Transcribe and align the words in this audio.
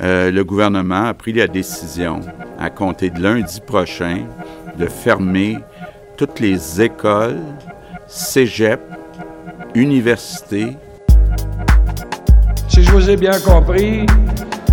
Euh, 0.00 0.30
le 0.30 0.42
gouvernement 0.42 1.06
a 1.08 1.14
pris 1.14 1.34
la 1.34 1.46
décision, 1.46 2.20
à 2.58 2.70
compter 2.70 3.10
de 3.10 3.22
lundi 3.22 3.60
prochain, 3.60 4.24
de 4.78 4.86
fermer 4.86 5.58
toutes 6.16 6.40
les 6.40 6.80
écoles, 6.80 7.40
cégeps, 8.06 8.82
universités. 9.74 10.76
Si 12.68 12.82
je 12.82 12.90
vous 12.90 13.10
ai 13.10 13.16
bien 13.16 13.38
compris, 13.40 14.06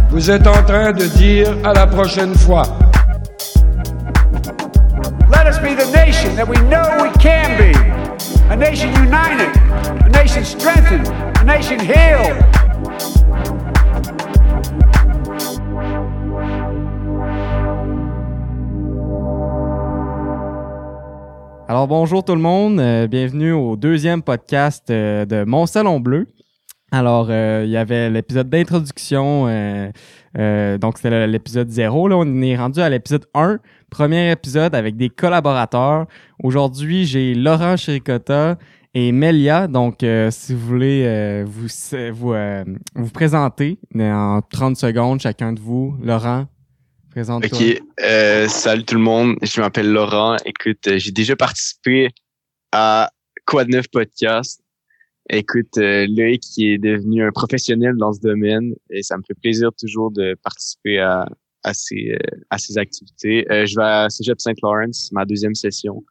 vous 0.10 0.32
êtes 0.32 0.48
en 0.48 0.64
train 0.64 0.94
de 0.94 1.06
dire 1.06 1.50
à 1.66 1.74
la 1.74 1.86
prochaine 1.86 2.34
fois. 2.36 2.64
Let 5.30 5.48
us 5.48 5.60
be 5.60 5.76
the 5.76 5.92
nation 5.94 6.34
that 6.38 6.48
we 6.48 6.58
know 6.70 7.04
we 7.04 7.12
can 7.20 7.58
be. 7.58 7.76
A 8.50 8.56
nation 8.56 8.90
united, 8.94 9.52
a 10.06 10.10
nation 10.10 10.46
strengthened, 10.46 11.08
a 11.40 11.44
nation 11.44 11.78
healed. 11.78 12.59
Alors 21.70 21.88
bonjour 21.88 22.26
tout 22.26 22.34
le 22.34 22.42
monde, 22.42 22.80
euh, 22.80 23.06
bienvenue 23.06 23.52
au 23.52 23.76
deuxième 23.76 24.24
podcast 24.24 24.90
euh, 24.90 25.24
de 25.26 25.44
Mon 25.44 25.68
Salon 25.68 26.00
Bleu. 26.00 26.26
Alors 26.92 27.28
euh, 27.30 27.62
il 27.64 27.70
y 27.70 27.78
avait 27.78 28.10
l'épisode 28.10 28.50
d'introduction, 28.50 29.44
donc 29.46 30.98
c'était 30.98 31.28
l'épisode 31.28 31.70
0, 31.70 32.08
là 32.08 32.16
on 32.18 32.42
est 32.42 32.58
rendu 32.58 32.80
à 32.80 32.90
l'épisode 32.90 33.28
1, 33.36 33.60
premier 33.92 34.32
épisode 34.32 34.74
avec 34.74 34.98
des 34.98 35.10
collaborateurs. 35.10 36.08
Aujourd'hui 36.42 37.06
j'ai 37.06 37.36
Laurent 37.36 37.78
Chéricotta 37.78 38.58
et 38.96 39.12
Melia, 39.12 39.68
donc 39.68 40.04
si 40.32 40.56
vous 40.56 40.68
voulez 40.68 41.44
vous, 41.46 41.68
vous, 42.14 42.34
vous 42.96 43.12
présenter 43.12 43.78
en 43.96 44.42
30 44.42 44.76
secondes 44.76 45.20
chacun 45.20 45.54
de 45.54 45.60
vous, 45.60 45.96
Laurent, 46.02 46.48
Ok, 47.28 47.82
euh, 48.02 48.48
salut 48.48 48.86
tout 48.86 48.96
le 48.96 49.02
monde, 49.02 49.36
je 49.42 49.60
m'appelle 49.60 49.92
Laurent. 49.92 50.38
Écoute, 50.46 50.88
euh, 50.88 50.98
j'ai 50.98 51.12
déjà 51.12 51.36
participé 51.36 52.10
à 52.72 53.12
Quoi 53.46 53.66
de 53.66 53.72
neuf 53.72 53.90
podcast. 53.90 54.62
Écoute, 55.30 55.78
euh, 55.80 56.08
qui 56.42 56.72
est 56.72 56.78
devenu 56.78 57.24
un 57.24 57.32
professionnel 57.32 57.98
dans 57.98 58.14
ce 58.14 58.22
domaine 58.22 58.74
et 58.90 59.04
ça 59.04 59.18
me 59.18 59.24
fait 59.28 59.34
plaisir 59.34 59.72
toujours 59.78 60.12
de 60.12 60.34
participer 60.44 61.00
à, 61.00 61.28
à, 61.64 61.74
ces, 61.74 62.12
euh, 62.12 62.38
à 62.52 62.56
activités. 62.80 63.46
je 63.50 63.76
vais 63.76 63.86
à 63.86 64.10
Cégep 64.10 64.40
Saint-Laurent, 64.40 65.10
ma 65.12 65.26
deuxième 65.26 65.56
session 65.56 66.02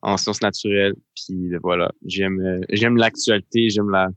en 0.00 0.16
sciences 0.16 0.40
naturelles. 0.40 0.94
Puis 1.14 1.50
voilà, 1.62 1.92
j'aime 2.06 2.60
j'aime 2.70 2.96
l'actualité, 2.96 3.68
j'aime 3.68 3.90
la, 3.90 4.08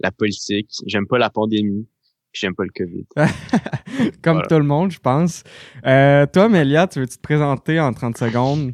la 0.00 0.10
politique, 0.10 0.70
j'aime 0.86 1.06
pas 1.06 1.18
la 1.18 1.30
pandémie 1.30 1.86
j'aime 2.32 2.54
pas 2.54 2.64
le 2.64 2.70
COVID. 2.74 3.06
Comme 4.22 4.42
tout 4.48 4.56
le 4.56 4.64
monde, 4.64 4.90
je 4.90 4.98
pense. 4.98 5.44
Euh, 5.86 6.26
toi, 6.26 6.48
Mélia, 6.48 6.86
tu 6.86 7.00
veux-tu 7.00 7.16
te 7.16 7.22
présenter 7.22 7.80
en 7.80 7.92
30 7.92 8.16
secondes? 8.16 8.72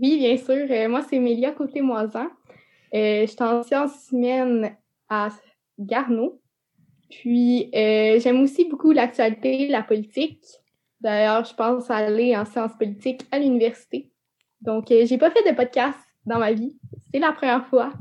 Oui, 0.00 0.18
bien 0.18 0.36
sûr. 0.36 0.66
Euh, 0.70 0.88
moi, 0.88 1.02
c'est 1.08 1.18
Mélia 1.18 1.52
Côté-Moisan. 1.52 2.28
Euh, 2.94 3.22
je 3.22 3.26
suis 3.26 3.42
en 3.42 3.62
sciences 3.62 4.08
humaines 4.12 4.76
à 5.08 5.28
Garneau. 5.78 6.40
Puis, 7.10 7.70
euh, 7.74 8.20
j'aime 8.20 8.40
aussi 8.42 8.66
beaucoup 8.68 8.92
l'actualité, 8.92 9.68
la 9.68 9.82
politique. 9.82 10.44
D'ailleurs, 11.00 11.44
je 11.44 11.54
pense 11.54 11.90
aller 11.90 12.36
en 12.36 12.44
sciences 12.44 12.76
politiques 12.78 13.26
à 13.30 13.38
l'université. 13.38 14.10
Donc, 14.60 14.86
j'ai 14.88 15.18
pas 15.18 15.30
fait 15.30 15.48
de 15.48 15.56
podcast 15.56 15.98
dans 16.26 16.38
ma 16.38 16.52
vie. 16.52 16.76
C'est 17.12 17.20
la 17.20 17.32
première 17.32 17.66
fois. 17.66 17.92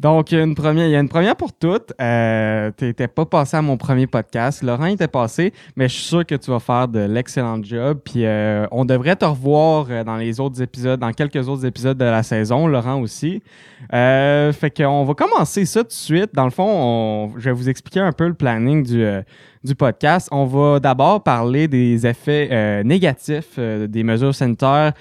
Donc, 0.00 0.30
une 0.30 0.54
première, 0.54 0.86
il 0.86 0.92
y 0.92 0.96
a 0.96 1.00
une 1.00 1.08
première 1.08 1.34
pour 1.34 1.52
toutes. 1.52 1.92
Euh, 2.00 2.70
tu 2.76 2.84
n'étais 2.84 3.08
pas 3.08 3.26
passé 3.26 3.56
à 3.56 3.62
mon 3.62 3.76
premier 3.76 4.06
podcast. 4.06 4.62
Laurent 4.62 4.86
était 4.86 5.08
passé, 5.08 5.52
mais 5.74 5.88
je 5.88 5.94
suis 5.94 6.04
sûr 6.04 6.24
que 6.24 6.36
tu 6.36 6.52
vas 6.52 6.60
faire 6.60 6.86
de 6.86 7.00
l'excellent 7.00 7.60
job. 7.62 7.98
Puis 8.04 8.24
euh, 8.24 8.66
on 8.70 8.84
devrait 8.84 9.16
te 9.16 9.24
revoir 9.24 9.86
euh, 9.90 10.04
dans 10.04 10.16
les 10.16 10.38
autres 10.38 10.62
épisodes, 10.62 11.00
dans 11.00 11.12
quelques 11.12 11.48
autres 11.48 11.66
épisodes 11.66 11.98
de 11.98 12.04
la 12.04 12.22
saison, 12.22 12.68
Laurent 12.68 13.00
aussi. 13.00 13.42
Euh, 13.92 14.52
fait 14.52 14.70
qu'on 14.70 15.04
va 15.04 15.14
commencer 15.14 15.64
ça 15.64 15.82
tout 15.82 15.88
de 15.88 15.92
suite. 15.92 16.30
Dans 16.32 16.44
le 16.44 16.50
fond, 16.50 17.32
je 17.36 17.46
vais 17.46 17.52
vous 17.52 17.68
expliquer 17.68 18.00
un 18.00 18.12
peu 18.12 18.28
le 18.28 18.34
planning 18.34 18.84
du, 18.84 19.02
euh, 19.02 19.22
du 19.64 19.74
podcast. 19.74 20.28
On 20.32 20.44
va 20.44 20.80
d'abord 20.80 21.22
parler 21.22 21.68
des 21.68 22.06
effets 22.06 22.82
négatifs 22.84 23.58
des 23.58 24.02
mesures 24.02 24.34
sanitaires 24.34 24.92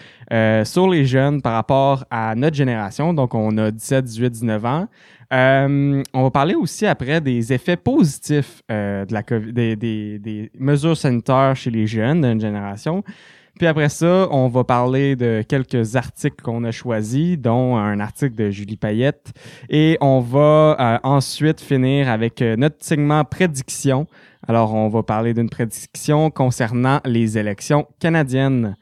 sur 0.64 0.90
les 0.90 1.06
jeunes 1.06 1.42
par 1.42 1.54
rapport 1.54 2.06
à 2.10 2.36
notre 2.36 2.56
génération. 2.56 3.14
Donc, 3.14 3.36
on 3.36 3.58
a 3.58 3.72
17, 3.72 4.06
18, 4.06 4.30
19 4.30 4.66
ans. 4.66 4.88
Euh, 5.34 6.02
on 6.14 6.24
va 6.24 6.32
parler 6.32 6.56
aussi 6.56 6.86
après 6.86 7.20
des 7.20 7.52
effets 7.52 7.76
positifs 7.76 8.62
euh, 8.72 9.06
de 9.06 9.14
la 9.14 9.24
des, 9.24 9.76
des, 9.76 10.52
mesures 10.58 10.96
sanitaires 10.96 11.56
chez 11.56 11.70
les 11.70 11.86
jeunes 11.86 12.22
d'une 12.22 12.40
génération. 12.40 13.04
Puis 13.58 13.68
après 13.68 13.90
ça, 13.90 14.28
on 14.32 14.48
va 14.48 14.64
parler 14.64 15.16
de 15.16 15.44
quelques 15.48 15.96
articles 15.96 16.42
qu'on 16.44 16.64
a 16.64 16.72
choisis, 16.72 17.38
dont 17.38 17.76
un 17.76 18.00
article 18.00 18.36
de 18.36 18.52
Julie 18.52 18.78
Payette. 18.78 19.34
Et 19.70 19.98
on 20.00 20.20
va 20.20 20.78
euh, 20.80 21.00
ensuite 21.04 21.60
finir 21.60 22.08
avec 22.08 22.40
notre 22.40 22.78
segment 22.80 23.26
prédiction 23.26 24.08
alors, 24.48 24.74
on 24.74 24.88
va 24.88 25.04
parler 25.04 25.34
d'une 25.34 25.50
prédiction 25.50 26.32
concernant 26.32 27.02
les 27.04 27.38
élections 27.38 27.86
canadiennes. 28.00 28.78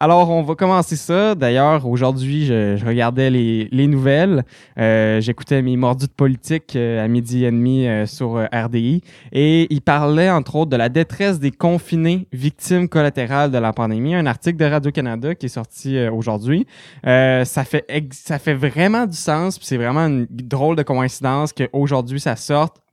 Alors, 0.00 0.28
on 0.28 0.42
va 0.42 0.56
commencer 0.56 0.96
ça. 0.96 1.36
D'ailleurs, 1.36 1.86
aujourd'hui, 1.86 2.46
je, 2.46 2.84
regardais 2.84 3.30
les, 3.30 3.86
nouvelles. 3.86 4.44
Euh, 4.78 5.20
j'écoutais 5.20 5.62
mes 5.62 5.76
mordus 5.76 6.06
de 6.06 6.12
politique 6.12 6.74
euh, 6.74 7.04
à 7.04 7.06
midi 7.06 7.44
et 7.44 7.50
demi 7.52 7.86
euh, 7.86 8.06
sur 8.06 8.44
RDI. 8.52 9.02
Et 9.30 9.72
il 9.72 9.82
parlait, 9.82 10.30
entre 10.30 10.56
autres, 10.56 10.70
de 10.70 10.76
la 10.76 10.88
détresse 10.88 11.38
des 11.38 11.52
confinés 11.52 12.26
victimes 12.32 12.88
collatérales 12.88 13.52
de 13.52 13.58
la 13.58 13.72
pandémie. 13.72 14.16
Un 14.16 14.26
article 14.26 14.56
de 14.56 14.64
Radio-Canada 14.64 15.36
qui 15.36 15.46
est 15.46 15.48
sorti 15.48 15.96
aujourd'hui. 16.08 16.66
ça, 17.04 17.64
fait 17.64 17.86
ça 18.10 18.40
fait 18.40 18.54
vraiment 18.54 19.06
du 19.06 19.16
sens. 19.16 19.60
C'est 19.62 19.76
vraiment 19.76 20.06
une 20.06 20.26
drôle 20.28 20.74
de 20.74 20.82
coïncidence 20.82 21.52
qu'aujourd'hui, 21.52 22.18
ça 22.18 22.34
sorte 22.34 22.83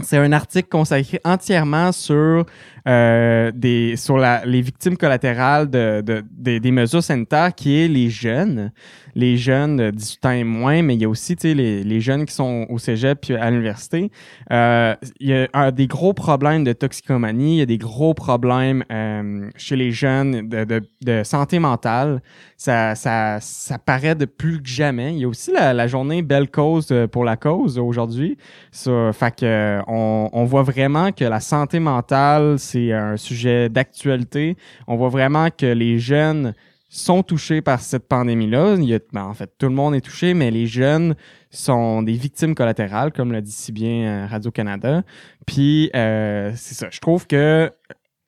c'est 0.00 0.18
un 0.18 0.32
article 0.32 0.68
consacré 0.68 1.20
entièrement 1.24 1.92
sur 1.92 2.46
euh, 2.88 3.52
des, 3.54 3.94
sur 3.96 4.18
les 4.18 4.60
victimes 4.60 4.96
collatérales 4.96 5.70
de, 5.70 6.00
de, 6.00 6.24
des 6.58 6.70
mesures 6.72 7.02
sanitaires, 7.02 7.54
qui 7.54 7.78
est 7.78 7.86
les 7.86 8.10
jeunes, 8.10 8.72
les 9.14 9.36
jeunes 9.36 9.76
de 9.76 9.90
18 9.90 10.26
ans 10.26 10.30
et 10.30 10.42
moins, 10.42 10.82
mais 10.82 10.94
il 10.94 11.02
y 11.02 11.04
a 11.04 11.08
aussi 11.08 11.36
les, 11.44 12.00
jeunes 12.00 12.24
qui 12.24 12.34
sont 12.34 12.66
au 12.68 12.78
cégep 12.78 13.20
puis 13.20 13.36
à 13.36 13.50
l'université. 13.50 14.10
Euh, 14.50 14.96
il 15.20 15.28
y 15.28 15.48
a 15.52 15.70
des 15.70 15.86
gros 15.86 16.12
problèmes 16.12 16.64
de 16.64 16.72
toxicomanie, 16.72 17.56
il 17.56 17.58
y 17.58 17.62
a 17.62 17.66
des 17.66 17.78
gros 17.78 18.14
problèmes 18.14 18.84
euh, 18.90 19.48
chez 19.56 19.76
les 19.76 19.92
jeunes 19.92 20.48
de, 20.48 21.22
santé 21.22 21.60
mentale. 21.60 22.20
Ça, 22.56 22.94
ça, 22.94 23.38
ça 23.40 23.78
paraît 23.78 24.14
de 24.14 24.24
plus 24.24 24.60
que 24.62 24.68
jamais. 24.68 25.12
Il 25.12 25.18
y 25.20 25.24
a 25.24 25.28
aussi 25.28 25.52
la, 25.52 25.86
journée 25.86 26.22
Belle 26.22 26.50
Cause 26.50 26.92
pour 27.10 27.24
la 27.24 27.36
cause 27.36 27.78
aujourd'hui. 27.78 28.38
Fait 28.72 29.36
que, 29.36 29.80
on, 29.86 30.30
on 30.32 30.44
voit 30.44 30.62
vraiment 30.62 31.12
que 31.12 31.24
la 31.24 31.40
santé 31.40 31.80
mentale, 31.80 32.58
c'est 32.72 32.92
un 32.92 33.16
sujet 33.16 33.68
d'actualité. 33.68 34.56
On 34.86 34.96
voit 34.96 35.10
vraiment 35.10 35.48
que 35.50 35.66
les 35.66 35.98
jeunes 35.98 36.54
sont 36.88 37.22
touchés 37.22 37.60
par 37.60 37.80
cette 37.80 38.08
pandémie-là. 38.08 38.76
Ben, 39.12 39.24
en 39.24 39.34
fait, 39.34 39.50
tout 39.58 39.66
le 39.66 39.74
monde 39.74 39.94
est 39.94 40.00
touché, 40.00 40.34
mais 40.34 40.50
les 40.50 40.66
jeunes 40.66 41.14
sont 41.50 42.02
des 42.02 42.14
victimes 42.14 42.54
collatérales, 42.54 43.12
comme 43.12 43.32
l'a 43.32 43.40
dit 43.40 43.52
si 43.52 43.72
bien 43.72 44.04
euh, 44.04 44.26
Radio-Canada. 44.26 45.02
Puis, 45.46 45.90
euh, 45.94 46.52
c'est 46.54 46.74
ça. 46.74 46.88
Je 46.90 47.00
trouve 47.00 47.26
que 47.26 47.70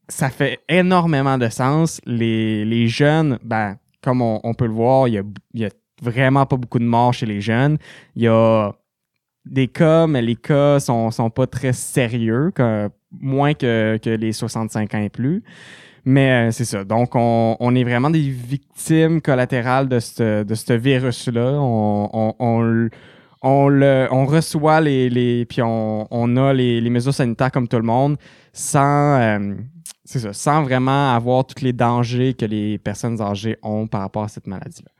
ça 0.08 0.28
fait 0.28 0.60
énormément 0.68 1.38
de 1.38 1.48
sens. 1.48 2.00
Les, 2.04 2.64
les 2.64 2.88
jeunes, 2.88 3.38
ben, 3.42 3.76
comme 4.02 4.20
on, 4.20 4.54
peut 4.54 4.66
le 4.66 4.72
voir, 4.72 5.08
il 5.08 5.14
y, 5.14 5.18
a, 5.18 5.22
y 5.54 5.64
a 5.64 5.70
vraiment 6.02 6.44
pas 6.44 6.56
beaucoup 6.56 6.78
de 6.78 6.84
morts 6.84 7.14
chez 7.14 7.26
les 7.26 7.40
jeunes. 7.40 7.78
Il 8.14 8.22
y 8.22 8.28
a 8.28 8.72
des 9.46 9.68
cas, 9.68 10.06
mais 10.06 10.22
les 10.22 10.36
cas 10.36 10.80
sont, 10.80 11.10
sont 11.10 11.30
pas 11.30 11.46
très 11.46 11.72
sérieux, 11.72 12.50
moins 13.20 13.54
que, 13.54 13.98
que 14.02 14.10
les 14.10 14.32
65 14.32 14.94
ans 14.94 15.02
et 15.02 15.08
plus. 15.08 15.42
Mais 16.04 16.48
euh, 16.48 16.50
c'est 16.50 16.66
ça. 16.66 16.84
Donc, 16.84 17.14
on, 17.14 17.56
on, 17.60 17.74
est 17.74 17.84
vraiment 17.84 18.10
des 18.10 18.28
victimes 18.28 19.22
collatérales 19.22 19.88
de 19.88 20.00
ce 20.00 20.42
de 20.42 20.54
ce 20.54 20.74
virus-là. 20.74 21.52
On, 21.54 22.10
on, 22.12 22.34
on, 22.38 22.88
on, 23.40 23.68
le, 23.68 24.08
on 24.10 24.26
reçoit 24.26 24.80
les, 24.80 25.08
les 25.08 25.46
puis 25.46 25.62
on, 25.62 26.06
on 26.10 26.36
a 26.36 26.52
les, 26.52 26.80
les 26.80 26.90
mesures 26.90 27.14
sanitaires 27.14 27.50
comme 27.50 27.68
tout 27.68 27.78
le 27.78 27.84
monde 27.84 28.16
sans, 28.52 29.18
euh, 29.18 29.54
c'est 30.04 30.18
ça, 30.18 30.32
sans 30.32 30.62
vraiment 30.62 31.14
avoir 31.14 31.46
tous 31.46 31.62
les 31.62 31.72
dangers 31.72 32.34
que 32.34 32.44
les 32.44 32.78
personnes 32.78 33.20
âgées 33.22 33.56
ont 33.62 33.86
par 33.86 34.02
rapport 34.02 34.24
à 34.24 34.28
cette 34.28 34.46
maladie-là. 34.46 34.90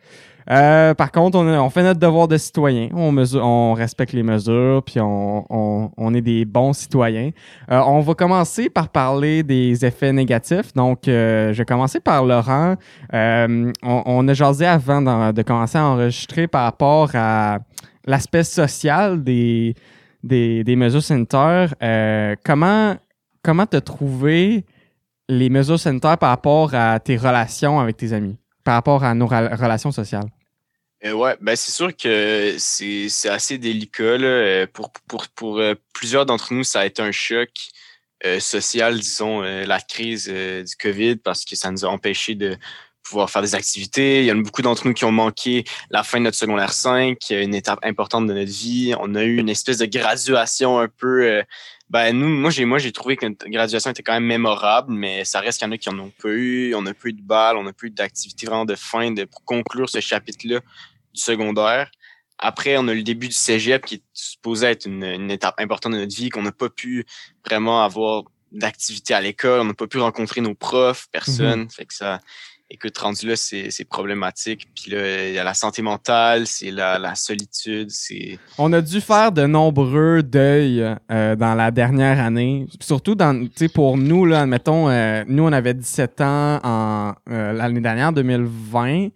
Euh, 0.50 0.92
par 0.94 1.10
contre, 1.10 1.38
on, 1.38 1.70
fait 1.70 1.82
notre 1.82 2.00
devoir 2.00 2.28
de 2.28 2.36
citoyen. 2.36 2.88
On, 2.92 3.12
mesure, 3.12 3.42
on 3.44 3.72
respecte 3.72 4.12
les 4.12 4.22
mesures, 4.22 4.82
puis 4.84 5.00
on, 5.00 5.90
on, 5.96 6.14
est 6.14 6.20
des 6.20 6.44
bons 6.44 6.72
citoyens. 6.72 7.30
Euh, 7.70 7.80
on 7.86 8.00
va 8.00 8.14
commencer 8.14 8.68
par 8.68 8.88
parler 8.88 9.42
des 9.42 9.84
effets 9.84 10.12
négatifs. 10.12 10.74
Donc, 10.74 11.08
euh, 11.08 11.52
je 11.52 11.58
vais 11.58 11.64
commencer 11.64 12.00
par 12.00 12.24
Laurent. 12.24 12.76
On, 13.12 14.28
a 14.28 14.34
jasé 14.34 14.66
avant 14.66 15.32
de 15.32 15.42
commencer 15.42 15.78
à 15.78 15.84
enregistrer 15.84 16.46
par 16.46 16.64
rapport 16.64 17.10
à 17.14 17.58
l'aspect 18.06 18.44
social 18.44 19.22
des, 19.22 19.74
des, 20.22 20.62
des 20.62 20.76
mesures 20.76 21.02
sanitaires. 21.02 21.74
comment 22.44 22.96
comment 23.42 23.66
tu 23.66 23.76
as 23.76 23.80
trouvé 23.80 24.64
les 25.28 25.48
mesures 25.50 25.80
sanitaires 25.80 26.18
par 26.18 26.30
rapport 26.30 26.74
à 26.74 27.00
tes 27.00 27.16
relations 27.16 27.80
avec 27.80 27.96
tes 27.96 28.12
amis, 28.12 28.36
par 28.62 28.74
rapport 28.74 29.04
à 29.04 29.14
nos 29.14 29.26
relations 29.26 29.92
sociales? 29.92 30.30
Euh, 31.04 31.12
ouais, 31.12 31.36
ben 31.40 31.54
c'est 31.54 31.70
sûr 31.70 31.94
que 31.94 32.54
c'est 32.58 33.28
assez 33.28 33.58
délicat. 33.58 34.16
Là. 34.16 34.26
Euh, 34.26 34.66
pour, 34.72 34.90
pour, 35.06 35.28
pour 35.28 35.58
euh, 35.58 35.74
plusieurs 35.92 36.24
d'entre 36.24 36.54
nous, 36.54 36.64
ça 36.64 36.80
a 36.80 36.86
été 36.86 37.02
un 37.02 37.12
choc 37.12 37.50
social, 38.38 38.98
disons, 38.98 39.42
la 39.42 39.80
crise 39.82 40.28
du 40.28 40.76
COVID, 40.80 41.16
parce 41.16 41.44
que 41.44 41.56
ça 41.56 41.70
nous 41.70 41.84
a 41.84 41.88
empêché 41.88 42.34
de 42.34 42.56
pouvoir 43.02 43.28
faire 43.28 43.42
des 43.42 43.54
activités. 43.54 44.20
Il 44.20 44.24
y 44.24 44.32
en 44.32 44.38
a 44.38 44.42
beaucoup 44.42 44.62
d'entre 44.62 44.86
nous 44.86 44.94
qui 44.94 45.04
ont 45.04 45.12
manqué 45.12 45.64
la 45.90 46.02
fin 46.02 46.20
de 46.20 46.24
notre 46.24 46.38
secondaire 46.38 46.72
5, 46.72 47.18
une 47.28 47.54
étape 47.54 47.80
importante 47.82 48.26
de 48.26 48.32
notre 48.32 48.50
vie. 48.50 48.94
On 48.98 49.14
a 49.14 49.24
eu 49.24 49.36
une 49.36 49.50
espèce 49.50 49.76
de 49.76 49.84
graduation 49.84 50.78
un 50.78 50.88
peu 50.88 51.42
ben 51.90 52.12
nous, 52.12 52.28
moi 52.28 52.50
j'ai 52.50 52.64
moi 52.64 52.78
j'ai 52.78 52.92
trouvé 52.92 53.16
que 53.16 53.26
notre 53.26 53.48
graduation 53.48 53.90
était 53.90 54.02
quand 54.02 54.14
même 54.14 54.24
mémorable, 54.24 54.92
mais 54.92 55.24
ça 55.24 55.40
reste 55.40 55.58
qu'il 55.58 55.68
y 55.68 55.70
en 55.70 55.72
a 55.72 55.78
qui 55.78 55.88
en 55.88 55.98
ont 55.98 56.12
pas 56.22 56.30
eu, 56.30 56.74
on 56.74 56.82
n'a 56.82 56.94
pas 56.94 57.08
eu 57.08 57.12
de 57.12 57.22
balles, 57.22 57.56
on 57.56 57.62
n'a 57.62 57.72
pas 57.72 57.86
eu 57.86 57.90
d'activité 57.90 58.46
vraiment 58.46 58.64
de 58.64 58.74
fin 58.74 59.10
de, 59.12 59.24
pour 59.24 59.44
conclure 59.44 59.88
ce 59.88 60.00
chapitre-là 60.00 60.60
du 61.12 61.20
secondaire. 61.20 61.90
Après, 62.38 62.76
on 62.78 62.88
a 62.88 62.94
le 62.94 63.02
début 63.02 63.28
du 63.28 63.34
cégep 63.34 63.84
qui 63.86 63.96
est 63.96 64.02
supposé 64.12 64.66
être 64.66 64.86
une, 64.86 65.04
une 65.04 65.30
étape 65.30 65.54
importante 65.58 65.92
de 65.92 65.98
notre 65.98 66.16
vie, 66.16 66.30
qu'on 66.30 66.42
n'a 66.42 66.52
pas 66.52 66.68
pu 66.68 67.06
vraiment 67.46 67.84
avoir 67.84 68.24
d'activité 68.50 69.14
à 69.14 69.20
l'école, 69.20 69.60
on 69.60 69.64
n'a 69.64 69.74
pas 69.74 69.86
pu 69.86 69.98
rencontrer 69.98 70.40
nos 70.40 70.54
profs, 70.54 71.06
personne. 71.12 71.64
Mm-hmm. 71.64 71.74
Fait 71.74 71.86
que 71.86 71.94
ça, 71.94 72.20
écoute, 72.70 72.96
rendu 72.98 73.28
là, 73.28 73.36
c'est 73.36 73.88
problématique. 73.88 74.68
Puis 74.74 74.90
là, 74.90 75.28
il 75.28 75.34
y 75.34 75.38
a 75.38 75.44
la 75.44 75.54
santé 75.54 75.82
mentale, 75.82 76.46
c'est 76.46 76.70
la, 76.70 76.98
la, 76.98 77.14
solitude, 77.14 77.90
c'est... 77.90 78.38
On 78.58 78.72
a 78.72 78.80
dû 78.80 79.00
faire 79.00 79.32
de 79.32 79.46
nombreux 79.46 80.22
deuils 80.22 80.82
euh, 81.10 81.36
dans 81.36 81.54
la 81.54 81.70
dernière 81.70 82.20
année. 82.20 82.66
Surtout 82.80 83.14
dans, 83.14 83.48
pour 83.74 83.96
nous, 83.96 84.26
là, 84.26 84.42
admettons, 84.42 84.88
euh, 84.88 85.24
nous, 85.28 85.44
on 85.44 85.52
avait 85.52 85.74
17 85.74 86.20
ans 86.20 86.60
en 86.62 87.14
euh, 87.30 87.52
l'année 87.52 87.80
dernière, 87.80 88.12
2020. 88.12 89.08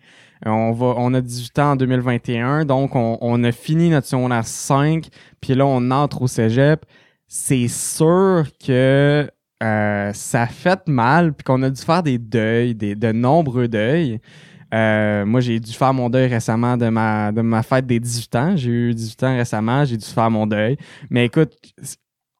On, 0.46 0.72
va, 0.72 0.94
on 0.98 1.14
a 1.14 1.20
18 1.20 1.58
ans 1.58 1.70
en 1.72 1.76
2021, 1.76 2.64
donc 2.64 2.94
on, 2.94 3.18
on 3.20 3.42
a 3.42 3.50
fini 3.50 3.90
notre 3.90 4.06
secondaire 4.06 4.46
5, 4.46 5.08
puis 5.40 5.54
là, 5.54 5.66
on 5.66 5.90
entre 5.90 6.22
au 6.22 6.26
cégep. 6.28 6.84
C'est 7.26 7.66
sûr 7.66 8.44
que 8.64 9.28
euh, 9.62 10.12
ça 10.12 10.46
fait 10.46 10.86
mal, 10.86 11.32
puis 11.32 11.44
qu'on 11.44 11.62
a 11.62 11.70
dû 11.70 11.80
faire 11.82 12.02
des 12.02 12.18
deuils, 12.18 12.74
des, 12.74 12.94
de 12.94 13.12
nombreux 13.12 13.68
deuils. 13.68 14.20
Euh, 14.72 15.24
moi, 15.24 15.40
j'ai 15.40 15.58
dû 15.58 15.72
faire 15.72 15.94
mon 15.94 16.10
deuil 16.10 16.28
récemment 16.28 16.76
de 16.76 16.88
ma, 16.88 17.32
de 17.32 17.40
ma 17.40 17.62
fête 17.62 17.86
des 17.86 17.98
18 17.98 18.36
ans. 18.36 18.56
J'ai 18.56 18.70
eu 18.70 18.94
18 18.94 19.22
ans 19.24 19.36
récemment, 19.36 19.84
j'ai 19.84 19.96
dû 19.96 20.06
faire 20.06 20.30
mon 20.30 20.46
deuil. 20.46 20.76
Mais 21.10 21.24
écoute, 21.26 21.54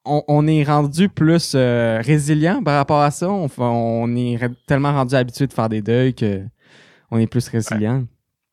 on, 0.05 0.47
est 0.47 0.63
rendu 0.63 1.09
plus 1.09 1.53
euh, 1.55 2.01
résilient 2.03 2.63
par 2.63 2.77
rapport 2.77 3.01
à 3.01 3.11
ça. 3.11 3.29
On, 3.29 3.49
on 3.57 4.15
est 4.15 4.39
tellement 4.67 4.93
rendu 4.93 5.15
habitué 5.15 5.47
de 5.47 5.53
faire 5.53 5.69
des 5.69 5.81
deuils 5.81 6.13
que 6.13 6.43
on 7.11 7.17
est 7.17 7.27
plus 7.27 7.47
résilient. 7.49 7.97
Ouais, 7.97 8.05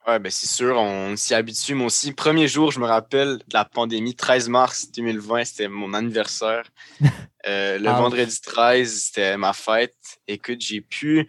ben 0.06 0.30
c'est 0.30 0.46
sûr, 0.46 0.76
on 0.76 1.16
s'y 1.16 1.34
habitue. 1.34 1.74
Moi 1.74 1.86
aussi, 1.86 2.12
premier 2.12 2.46
jour, 2.46 2.70
je 2.70 2.78
me 2.78 2.86
rappelle 2.86 3.38
de 3.38 3.54
la 3.54 3.64
pandémie, 3.64 4.14
13 4.14 4.48
mars 4.48 4.90
2020, 4.92 5.44
c'était 5.44 5.68
mon 5.68 5.94
anniversaire. 5.94 6.64
Euh, 7.48 7.78
le 7.78 7.88
ah. 7.88 7.92
vendredi 7.92 8.40
13, 8.40 9.04
c'était 9.04 9.36
ma 9.36 9.52
fête. 9.52 9.94
Écoute, 10.26 10.60
j'ai 10.60 10.80
pu 10.80 11.28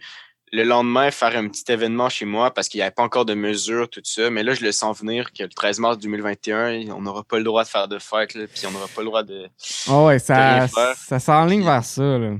le 0.52 0.64
lendemain 0.64 1.12
faire 1.12 1.36
un 1.36 1.46
petit 1.46 1.70
événement 1.70 2.08
chez 2.08 2.24
moi 2.24 2.52
parce 2.52 2.68
qu'il 2.68 2.78
n'y 2.78 2.82
avait 2.82 2.90
pas 2.90 3.04
encore 3.04 3.24
de 3.24 3.34
mesures, 3.34 3.88
tout 3.88 4.00
ça. 4.02 4.28
Mais 4.28 4.42
là, 4.42 4.54
je 4.54 4.64
le 4.64 4.72
sens 4.72 4.98
venir 4.98 5.32
que 5.32 5.44
le 5.44 5.48
13 5.48 5.78
mars 5.78 5.98
2021, 5.98 6.90
on 6.90 7.02
n'aura 7.02 7.22
pas 7.22 7.38
le 7.38 7.44
droit 7.44 7.62
de 7.62 7.68
faire 7.68 7.86
de 7.86 8.00
fête, 8.00 8.32
puis 8.32 8.66
on 8.66 8.72
n'aura 8.72 8.88
pas 8.88 9.02
le 9.02 9.06
droit 9.06 9.22
de. 9.22 9.48
Oh 9.88 10.06
ouais, 10.06 10.18
ça, 10.18 10.66
ça 10.96 11.20
s'enligne 11.20 11.64
vers 11.64 11.84
ça. 11.84 12.02
Là. 12.02 12.34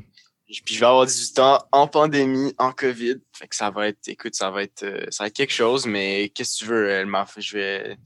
Puis 0.48 0.74
je 0.74 0.80
vais 0.80 0.86
avoir 0.86 1.04
18 1.04 1.38
ans 1.40 1.58
en 1.72 1.86
pandémie, 1.86 2.54
en 2.56 2.72
COVID. 2.72 3.16
Fait 3.32 3.46
que 3.48 3.54
ça 3.54 3.70
va 3.70 3.88
être, 3.88 4.08
écoute, 4.08 4.34
ça 4.34 4.50
va 4.50 4.62
être, 4.62 4.82
euh, 4.82 5.04
ça 5.10 5.24
va 5.24 5.28
être 5.28 5.36
quelque 5.36 5.52
chose, 5.52 5.86
mais 5.86 6.30
qu'est-ce 6.34 6.60
que 6.60 6.64
tu 6.64 6.70
veux, 6.70 6.88
elle 6.88 7.06
Je 7.36 7.56
vais. 7.56 7.96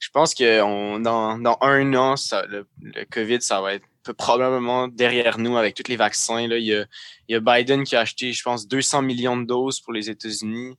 Je 0.00 0.08
pense 0.10 0.34
que 0.34 0.62
on, 0.62 0.98
dans, 0.98 1.38
dans 1.38 1.58
un 1.60 1.92
an, 1.94 2.16
ça, 2.16 2.46
le, 2.46 2.66
le 2.80 3.04
COVID, 3.10 3.42
ça 3.42 3.60
va 3.60 3.74
être 3.74 3.86
probablement 4.12 4.88
derrière 4.88 5.38
nous 5.38 5.56
avec 5.58 5.74
tous 5.74 5.88
les 5.88 5.96
vaccins. 5.96 6.46
Là. 6.46 6.56
Il, 6.56 6.64
y 6.64 6.74
a, 6.74 6.84
il 7.28 7.32
y 7.32 7.36
a 7.36 7.40
Biden 7.40 7.84
qui 7.84 7.96
a 7.96 8.00
acheté, 8.00 8.32
je 8.32 8.42
pense, 8.42 8.66
200 8.66 9.02
millions 9.02 9.36
de 9.36 9.44
doses 9.44 9.80
pour 9.80 9.92
les 9.92 10.08
États-Unis. 10.08 10.76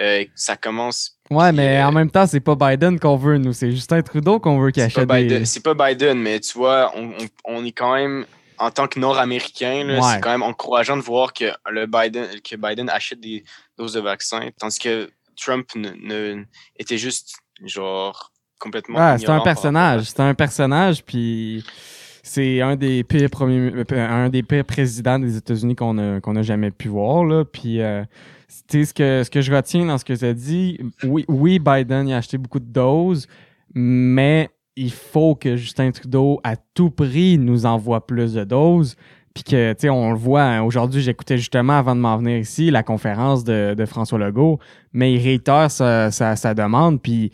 Euh, 0.00 0.24
ça 0.34 0.56
commence. 0.56 1.18
Ouais, 1.30 1.52
mais 1.52 1.82
en 1.82 1.90
même 1.90 2.10
temps, 2.10 2.26
c'est 2.26 2.40
pas 2.40 2.54
Biden 2.54 3.00
qu'on 3.00 3.16
veut, 3.16 3.38
nous. 3.38 3.52
C'est 3.52 3.70
Justin 3.70 4.02
Trudeau 4.02 4.38
qu'on 4.38 4.58
veut 4.60 4.70
qu'il 4.70 4.82
achète. 4.82 5.08
Des... 5.08 5.44
C'est 5.44 5.62
pas 5.62 5.74
Biden, 5.74 6.18
mais 6.18 6.38
tu 6.38 6.56
vois, 6.58 6.92
on, 6.94 7.12
on, 7.12 7.28
on 7.56 7.64
est 7.64 7.72
quand 7.72 7.94
même 7.94 8.26
en 8.58 8.70
tant 8.70 8.88
que 8.88 8.98
Nord-Américain, 8.98 9.98
c'est 10.02 10.20
quand 10.20 10.30
même 10.30 10.42
encourageant 10.42 10.96
de 10.96 11.02
voir 11.02 11.32
que 11.32 11.46
le 11.70 11.86
Biden, 11.86 12.40
que 12.40 12.56
Biden 12.56 12.88
achète 12.88 13.20
des 13.20 13.44
doses 13.78 13.92
de 13.92 14.00
vaccins, 14.00 14.48
tandis 14.58 14.78
que 14.78 15.10
Trump 15.36 15.68
ne, 15.74 16.44
était 16.78 16.98
juste 16.98 17.36
genre 17.64 18.32
complètement. 18.58 18.98
Ouais, 18.98 19.18
c'est 19.18 19.28
un 19.28 19.40
personnage. 19.40 20.04
C'est 20.04 20.20
un 20.20 20.34
personnage, 20.34 21.04
puis 21.04 21.64
c'est 22.22 22.60
un 22.60 22.76
des 22.76 23.04
pires 23.04 23.30
premiers, 23.30 23.72
un 23.92 24.28
des 24.28 24.42
pires 24.42 24.64
présidents 24.64 25.18
des 25.18 25.36
États-Unis 25.36 25.76
qu'on 25.76 25.98
a, 25.98 26.20
qu'on 26.20 26.36
a 26.36 26.42
jamais 26.42 26.70
pu 26.70 26.88
voir 26.88 27.24
là. 27.24 27.44
Puis 27.44 27.80
euh, 27.80 28.04
ce 28.48 28.92
que 28.92 29.22
ce 29.22 29.30
que 29.30 29.40
je 29.40 29.52
retiens 29.52 29.86
dans 29.86 29.98
ce 29.98 30.04
que 30.04 30.12
tu 30.12 30.24
as 30.24 30.34
dit, 30.34 30.80
oui, 31.04 31.24
oui, 31.28 31.58
Biden 31.58 32.10
a 32.10 32.18
acheté 32.18 32.38
beaucoup 32.38 32.60
de 32.60 32.72
doses, 32.72 33.26
mais 33.74 34.50
il 34.76 34.92
faut 34.92 35.34
que 35.34 35.56
Justin 35.56 35.90
Trudeau, 35.90 36.40
à 36.44 36.56
tout 36.56 36.90
prix, 36.90 37.38
nous 37.38 37.66
envoie 37.66 38.06
plus 38.06 38.34
de 38.34 38.44
doses. 38.44 38.96
Puis 39.34 39.44
que, 39.44 39.72
tu 39.72 39.80
sais, 39.80 39.90
on 39.90 40.12
le 40.12 40.18
voit, 40.18 40.42
hein, 40.42 40.62
aujourd'hui, 40.62 41.02
j'écoutais 41.02 41.36
justement, 41.36 41.74
avant 41.74 41.94
de 41.94 42.00
m'en 42.00 42.16
venir 42.16 42.38
ici, 42.38 42.70
la 42.70 42.82
conférence 42.82 43.44
de, 43.44 43.74
de 43.74 43.84
François 43.84 44.18
Legault, 44.18 44.58
mais 44.94 45.12
il 45.12 45.22
réitère 45.22 45.70
sa, 45.70 46.10
sa, 46.10 46.54
demande, 46.54 47.02
puis 47.02 47.32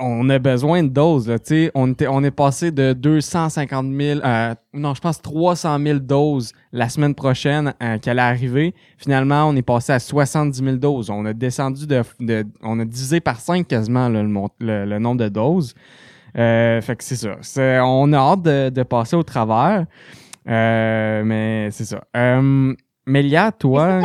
on 0.00 0.28
a 0.30 0.40
besoin 0.40 0.82
de 0.82 0.88
doses. 0.88 1.26
Tu 1.26 1.36
sais, 1.44 1.70
on, 1.76 1.94
on 2.08 2.24
est 2.24 2.32
passé 2.32 2.72
de 2.72 2.92
250 2.92 3.86
000, 3.96 4.20
euh, 4.24 4.54
non, 4.74 4.94
je 4.94 5.00
pense 5.00 5.22
300 5.22 5.78
000 5.78 5.98
doses 6.00 6.52
la 6.72 6.88
semaine 6.88 7.14
prochaine 7.14 7.72
euh, 7.80 7.98
qu'elle 7.98 8.18
est 8.18 8.22
arrivée. 8.22 8.74
Finalement, 8.98 9.48
on 9.48 9.54
est 9.54 9.62
passé 9.62 9.92
à 9.92 10.00
70 10.00 10.58
000 10.58 10.76
doses. 10.76 11.08
On 11.08 11.24
a 11.24 11.32
descendu 11.32 11.86
de, 11.86 12.02
on 12.62 12.80
a 12.80 12.84
divisé 12.84 13.20
par 13.20 13.38
5 13.38 13.68
quasiment 13.68 14.08
le, 14.08 14.24
le 14.58 14.98
nombre 14.98 15.22
de 15.22 15.28
doses. 15.28 15.74
Euh, 16.38 16.80
fait 16.80 16.96
que 16.96 17.04
c'est 17.04 17.16
ça. 17.16 17.84
on 17.84 18.12
a 18.12 18.18
hâte 18.18 18.42
de, 18.42 18.82
passer 18.82 19.16
au 19.16 19.22
travers. 19.22 19.86
Euh, 20.48 21.22
mais 21.24 21.70
c'est 21.70 21.84
ça. 21.84 22.02
Euh, 22.16 22.74
Mélia, 23.06 23.52
toi? 23.52 24.00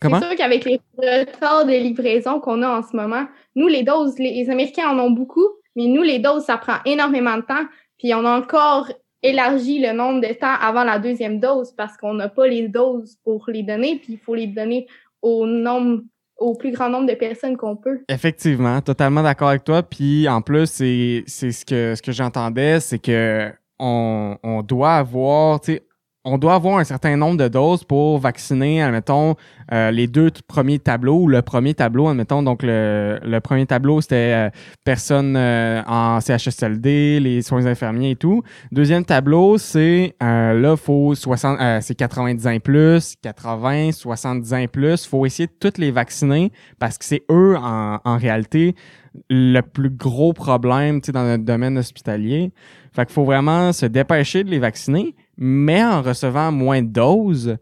Comment? 0.00 0.20
C'est 0.20 0.28
sûr 0.28 0.36
qu'avec 0.36 0.64
les 0.64 0.80
retards 0.96 1.66
de 1.66 1.72
livraison 1.72 2.40
qu'on 2.40 2.62
a 2.62 2.78
en 2.78 2.82
ce 2.82 2.96
moment, 2.96 3.26
nous, 3.54 3.68
les 3.68 3.82
doses, 3.82 4.18
les, 4.18 4.48
Américains 4.48 4.88
en 4.88 4.98
ont 4.98 5.10
beaucoup, 5.10 5.46
mais 5.76 5.86
nous, 5.86 6.02
les 6.02 6.18
doses, 6.18 6.44
ça 6.44 6.56
prend 6.56 6.76
énormément 6.86 7.36
de 7.36 7.42
temps. 7.42 7.64
Puis 7.98 8.14
on 8.14 8.24
a 8.24 8.38
encore 8.38 8.88
élargi 9.22 9.78
le 9.78 9.92
nombre 9.92 10.26
de 10.26 10.32
temps 10.32 10.54
avant 10.60 10.82
la 10.82 10.98
deuxième 10.98 11.38
dose 11.38 11.72
parce 11.76 11.96
qu'on 11.96 12.14
n'a 12.14 12.28
pas 12.28 12.46
les 12.46 12.68
doses 12.68 13.18
pour 13.22 13.44
les 13.48 13.62
donner, 13.62 13.96
puis 13.96 14.14
il 14.14 14.18
faut 14.18 14.34
les 14.34 14.48
donner 14.48 14.86
au 15.20 15.46
nombre 15.46 16.02
au 16.42 16.54
plus 16.54 16.72
grand 16.72 16.88
nombre 16.88 17.08
de 17.08 17.14
personnes 17.14 17.56
qu'on 17.56 17.76
peut. 17.76 18.00
Effectivement, 18.08 18.80
totalement 18.80 19.22
d'accord 19.22 19.48
avec 19.48 19.64
toi. 19.64 19.82
Puis 19.82 20.28
en 20.28 20.42
plus, 20.42 20.66
c'est 20.66 21.24
ce 21.26 21.64
que, 21.64 21.94
ce 21.94 22.02
que 22.02 22.12
j'entendais, 22.12 22.80
c'est 22.80 22.98
que 22.98 23.50
on, 23.78 24.36
on 24.42 24.62
doit 24.62 24.94
avoir, 24.94 25.60
tu 25.60 25.72
sais, 25.72 25.82
on 26.24 26.38
doit 26.38 26.54
avoir 26.54 26.78
un 26.78 26.84
certain 26.84 27.16
nombre 27.16 27.36
de 27.36 27.48
doses 27.48 27.82
pour 27.82 28.18
vacciner, 28.18 28.80
admettons, 28.80 29.34
euh, 29.72 29.90
les 29.90 30.06
deux 30.06 30.30
premiers 30.46 30.78
tableaux 30.78 31.22
ou 31.22 31.28
le 31.28 31.42
premier 31.42 31.74
tableau, 31.74 32.08
admettons. 32.08 32.42
Donc, 32.42 32.60
le, 32.62 33.38
premier 33.40 33.66
tableau, 33.66 34.00
c'était 34.00 34.32
euh, 34.34 34.50
personnes 34.84 35.34
euh, 35.36 35.82
en 35.86 36.20
CHSLD, 36.20 37.18
les 37.18 37.42
soins 37.42 37.66
infirmiers 37.66 38.10
et 38.10 38.16
tout. 38.16 38.42
Deuxième 38.70 39.04
tableau, 39.04 39.58
c'est 39.58 40.14
là, 40.20 40.76
faut 40.76 41.14
60, 41.14 41.58
c'est 41.80 41.96
90 41.96 42.46
ans 42.46 42.58
plus, 42.60 43.16
80, 43.20 43.92
70 43.92 44.54
ans 44.54 44.66
plus. 44.70 45.06
faut 45.06 45.26
essayer 45.26 45.48
de 45.48 45.54
toutes 45.58 45.78
les 45.78 45.90
vacciner 45.90 46.52
parce 46.78 46.98
que 46.98 47.04
c'est 47.04 47.22
eux, 47.30 47.56
en, 47.56 47.98
en 48.04 48.16
réalité, 48.16 48.76
le 49.28 49.60
plus 49.60 49.90
gros 49.90 50.32
problème 50.32 51.00
dans 51.00 51.24
notre 51.24 51.44
domaine 51.44 51.76
hospitalier. 51.78 52.52
Fait 52.94 53.06
qu'il 53.06 53.14
faut 53.14 53.24
vraiment 53.24 53.72
se 53.72 53.86
dépêcher 53.86 54.44
de 54.44 54.50
les 54.50 54.58
vacciner 54.58 55.14
mais 55.36 55.82
en 55.82 56.02
recevant 56.02 56.52
moins 56.52 56.82
de 56.82 56.88
doses, 56.88 57.56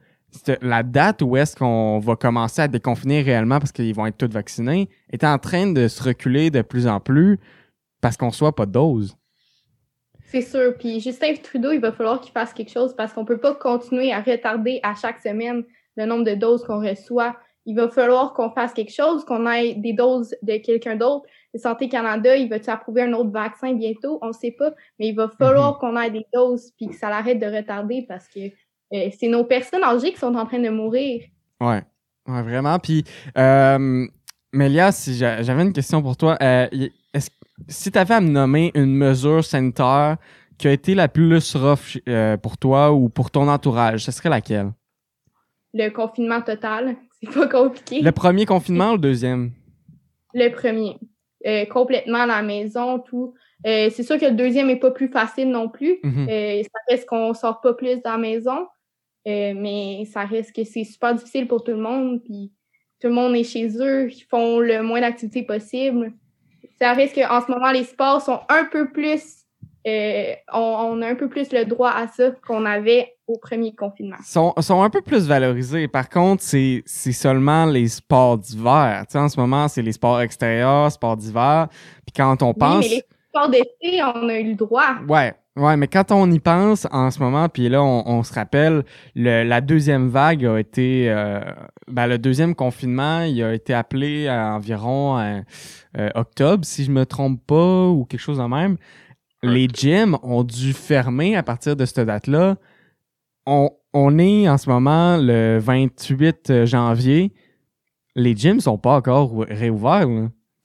la 0.63 0.83
date 0.83 1.23
où 1.23 1.37
est-ce 1.37 1.57
qu'on 1.57 1.99
va 1.99 2.17
commencer 2.17 2.63
à 2.63 2.69
déconfiner 2.69 3.23
réellement 3.23 3.59
parce 3.59 3.73
qu'ils 3.73 3.95
vont 3.95 4.07
être 4.07 4.17
tous 4.17 4.33
vaccinés 4.33 4.89
est 5.11 5.25
en 5.25 5.39
train 5.39 5.73
de 5.73 5.89
se 5.89 6.03
reculer 6.03 6.51
de 6.51 6.63
plus 6.63 6.87
en 6.87 7.01
plus 7.01 7.39
parce 8.01 8.17
qu'on 8.17 8.31
soit 8.31 8.55
pas 8.55 8.67
de 8.67 8.73
doses. 8.73 9.17
C'est 10.31 10.43
sûr. 10.43 10.75
Puis 10.79 11.01
Justin 11.01 11.35
Trudeau, 11.43 11.73
il 11.73 11.81
va 11.81 11.91
falloir 11.93 12.21
qu'il 12.21 12.33
fasse 12.33 12.53
quelque 12.53 12.71
chose 12.71 12.95
parce 12.97 13.13
qu'on 13.13 13.25
peut 13.25 13.39
pas 13.41 13.55
continuer 13.55 14.13
à 14.13 14.21
retarder 14.21 14.79
à 14.83 14.95
chaque 14.95 15.21
semaine 15.21 15.65
le 15.97 16.07
nombre 16.07 16.25
de 16.25 16.35
doses 16.35 16.63
qu'on 16.65 16.81
reçoit. 16.81 17.37
il 17.67 17.75
va 17.75 17.89
falloir 17.89 18.33
qu'on 18.33 18.51
fasse 18.51 18.73
quelque 18.73 18.95
chose, 18.95 19.25
qu'on 19.25 19.51
ait 19.51 19.75
des 19.75 19.93
doses 19.93 20.35
de 20.43 20.57
quelqu'un 20.59 20.97
d'autre. 20.97 21.27
Santé 21.57 21.89
Canada, 21.89 22.37
il 22.37 22.49
va-tu 22.49 22.71
approuver 22.71 23.03
un 23.03 23.13
autre 23.13 23.31
vaccin 23.31 23.73
bientôt? 23.73 24.19
On 24.23 24.29
ne 24.29 24.33
sait 24.33 24.55
pas, 24.57 24.73
mais 24.99 25.09
il 25.09 25.15
va 25.15 25.29
falloir 25.29 25.75
mhm. 25.75 25.79
qu'on 25.81 26.01
ait 26.01 26.11
des 26.11 26.27
doses 26.33 26.73
puis 26.77 26.89
que 26.89 26.95
ça 26.95 27.11
l'arrête 27.11 27.39
de 27.39 27.47
retarder 27.47 28.05
parce 28.09 28.29
que 28.29 28.41
euh, 28.93 29.11
c'est 29.19 29.29
nos 29.29 29.45
personnes 29.45 29.83
âgées 29.83 30.13
qui 30.13 30.19
sont 30.19 30.35
en 30.35 30.47
train 30.47 30.59
de 30.59 30.69
mourir. 30.69 31.23
Ouais, 31.61 31.83
ouais 32.29 32.43
vraiment. 32.43 32.79
Puis, 32.79 33.05
euh, 33.37 34.07
Mélia, 34.53 34.93
si 34.93 35.15
j'avais 35.15 35.63
une 35.63 35.73
question 35.73 36.03
pour 36.03 36.17
toi. 36.17 36.37
Euh, 36.43 36.67
si 37.69 37.93
tu 37.93 37.99
avais 37.99 38.15
à 38.15 38.21
me 38.21 38.31
nommer 38.31 38.71
une 38.75 38.95
mesure 38.95 39.45
sanitaire 39.45 40.17
qui 40.59 40.69
a 40.69 40.73
été 40.73 40.95
la 40.95 41.09
plus 41.09 41.55
rough 41.57 41.99
euh, 42.09 42.37
pour 42.37 42.59
toi 42.59 42.93
ou 42.93 43.09
pour 43.09 43.31
ton 43.31 43.49
entourage, 43.49 44.05
ce 44.05 44.13
serait 44.13 44.29
laquelle? 44.29 44.73
Le 45.73 45.89
confinement 45.91 46.43
total. 46.43 46.97
C'est 47.23 47.33
pas 47.33 47.49
compliqué. 47.49 48.01
Le 48.01 48.13
premier 48.13 48.47
confinement 48.47 48.91
ou 48.91 48.93
le 48.95 48.99
deuxième? 48.99 49.53
Le 50.35 50.51
premier. 50.51 50.99
Euh, 51.47 51.65
complètement 51.67 52.19
à 52.19 52.27
la 52.27 52.43
maison, 52.43 52.99
tout. 52.99 53.35
Euh, 53.67 53.89
c'est 53.91 54.03
sûr 54.03 54.19
que 54.19 54.27
le 54.27 54.33
deuxième 54.33 54.69
est 54.71 54.77
pas 54.77 54.91
plus 54.91 55.09
facile 55.09 55.51
non 55.51 55.69
plus. 55.69 55.99
Mhm. 56.03 56.27
ça 56.29 56.79
reste 56.89 57.09
qu'on 57.09 57.35
sort 57.35 57.61
pas 57.61 57.75
plus 57.75 58.03
dans 58.03 58.13
la 58.13 58.19
maison. 58.19 58.67
mais 59.27 60.05
ça 60.13 60.25
reste 60.25 60.55
que 60.55 60.65
c'est 60.65 60.85
super 60.85 61.15
difficile 61.15 61.47
pour 61.47 61.65
tout 61.65 61.73
le 61.73 61.79
monde. 61.79 62.23
Puis 62.25 62.53
tout 63.01 63.09
le 63.09 63.15
monde 63.15 63.35
est 63.35 63.45
chez 63.45 63.69
eux, 63.81 64.11
ils 64.11 64.27
font 64.29 64.61
le 64.61 64.83
moins 64.83 65.01
d'activités 65.01 65.43
possible. 65.43 66.13
Ça 66.79 66.93
reste 66.93 67.15
qu'en 67.15 67.41
ce 67.41 67.51
moment, 67.51 67.71
les 67.71 67.85
sports 67.85 68.21
sont 68.21 68.41
un 68.49 68.65
peu 68.65 68.91
plus 68.91 69.41
euh, 69.87 70.35
on, 70.53 71.01
a 71.01 71.09
un 71.09 71.15
peu 71.15 71.29
plus 71.29 71.53
le 71.53 71.65
droit 71.65 71.91
à 71.91 72.07
ça 72.09 72.33
qu'on 72.47 72.67
avait 72.67 73.15
au 73.31 73.39
premier 73.39 73.75
confinement. 73.75 74.17
Sont, 74.25 74.53
sont 74.61 74.83
un 74.83 74.91
peu 74.91 75.01
plus 75.03 75.27
valorisés. 75.27 75.89
Par 75.89 76.09
contre, 76.09 76.43
c'est 76.43 76.83
seulement 76.87 77.67
les 77.67 77.89
sports 77.89 78.39
d'hiver. 78.39 79.05
Tu 79.07 79.13
sais, 79.13 79.19
en 79.19 79.29
ce 79.29 79.39
moment, 79.39 79.69
c'est 79.69 79.83
les 79.83 79.93
sports 79.93 80.21
extérieurs, 80.21 80.91
sports 80.93 81.17
d'hiver. 81.17 81.69
Puis 82.07 82.13
quand 82.17 82.43
on 82.43 82.55
pense... 82.55 82.85
Oui, 82.85 82.91
mais 82.91 82.97
les 82.97 83.05
sports 83.29 83.49
d'été, 83.51 84.03
on 84.03 84.29
a 84.29 84.39
eu 84.39 84.51
le 84.51 84.55
droit. 84.55 84.97
Ouais, 85.09 85.35
Ouais, 85.57 85.77
mais 85.77 85.89
quand 85.89 86.13
on 86.13 86.31
y 86.31 86.39
pense 86.39 86.87
en 86.93 87.11
ce 87.11 87.19
moment, 87.19 87.49
puis 87.49 87.69
là, 87.69 87.83
on, 87.83 88.23
se 88.23 88.33
rappelle, 88.33 88.85
le, 89.17 89.43
la 89.43 89.61
deuxième 89.61 90.09
vague 90.09 90.47
a 90.47 90.59
été, 90.59 91.11
euh, 91.11 91.41
ben, 91.89 92.07
le 92.07 92.19
deuxième 92.19 92.55
confinement, 92.55 93.23
il 93.23 93.43
a 93.43 93.53
été 93.53 93.75
appelé 93.75 94.29
à 94.29 94.55
environ 94.55 95.19
euh, 95.19 96.09
octobre, 96.15 96.65
si 96.65 96.85
je 96.85 96.93
me 96.93 97.05
trompe 97.05 97.45
pas, 97.47 97.89
ou 97.89 98.05
quelque 98.05 98.21
chose 98.21 98.39
de 98.39 98.45
même 98.45 98.77
les 99.43 99.69
gyms 99.69 100.19
ont 100.23 100.45
dû 100.45 100.73
fermer 100.73 101.37
à 101.37 101.43
partir 101.43 101.77
de 101.77 101.85
cette 101.87 102.01
date-là. 102.01 102.57
On, 103.93 104.19
est 104.21 104.49
en 104.49 104.59
ce 104.59 104.71
moment 104.71 105.17
le 105.17 105.59
28 105.59 106.65
janvier. 106.67 107.33
Les 108.15 108.37
gyms 108.37 108.61
sont 108.61 108.79
pas 108.79 108.95
encore 108.95 109.45
réouverts. 109.49 110.07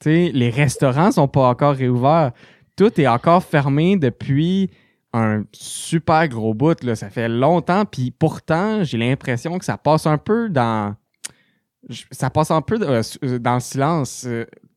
Les 0.04 0.50
restaurants 0.50 1.10
sont 1.10 1.26
pas 1.26 1.48
encore 1.48 1.74
réouverts. 1.74 2.30
Tout 2.76 3.00
est 3.00 3.08
encore 3.08 3.42
fermé 3.42 3.96
depuis 3.96 4.70
un 5.12 5.42
super 5.52 6.28
gros 6.28 6.54
bout. 6.54 6.80
Là. 6.84 6.94
Ça 6.94 7.10
fait 7.10 7.28
longtemps. 7.28 7.84
Puis 7.86 8.12
pourtant, 8.12 8.84
j'ai 8.84 8.98
l'impression 8.98 9.58
que 9.58 9.64
ça 9.64 9.76
passe 9.76 10.06
un 10.06 10.18
peu 10.18 10.48
dans. 10.48 10.94
Ça 12.12 12.30
passe 12.30 12.52
un 12.52 12.62
peu 12.62 12.78
euh, 12.80 13.38
dans 13.40 13.54
le 13.54 13.60
silence. 13.60 14.28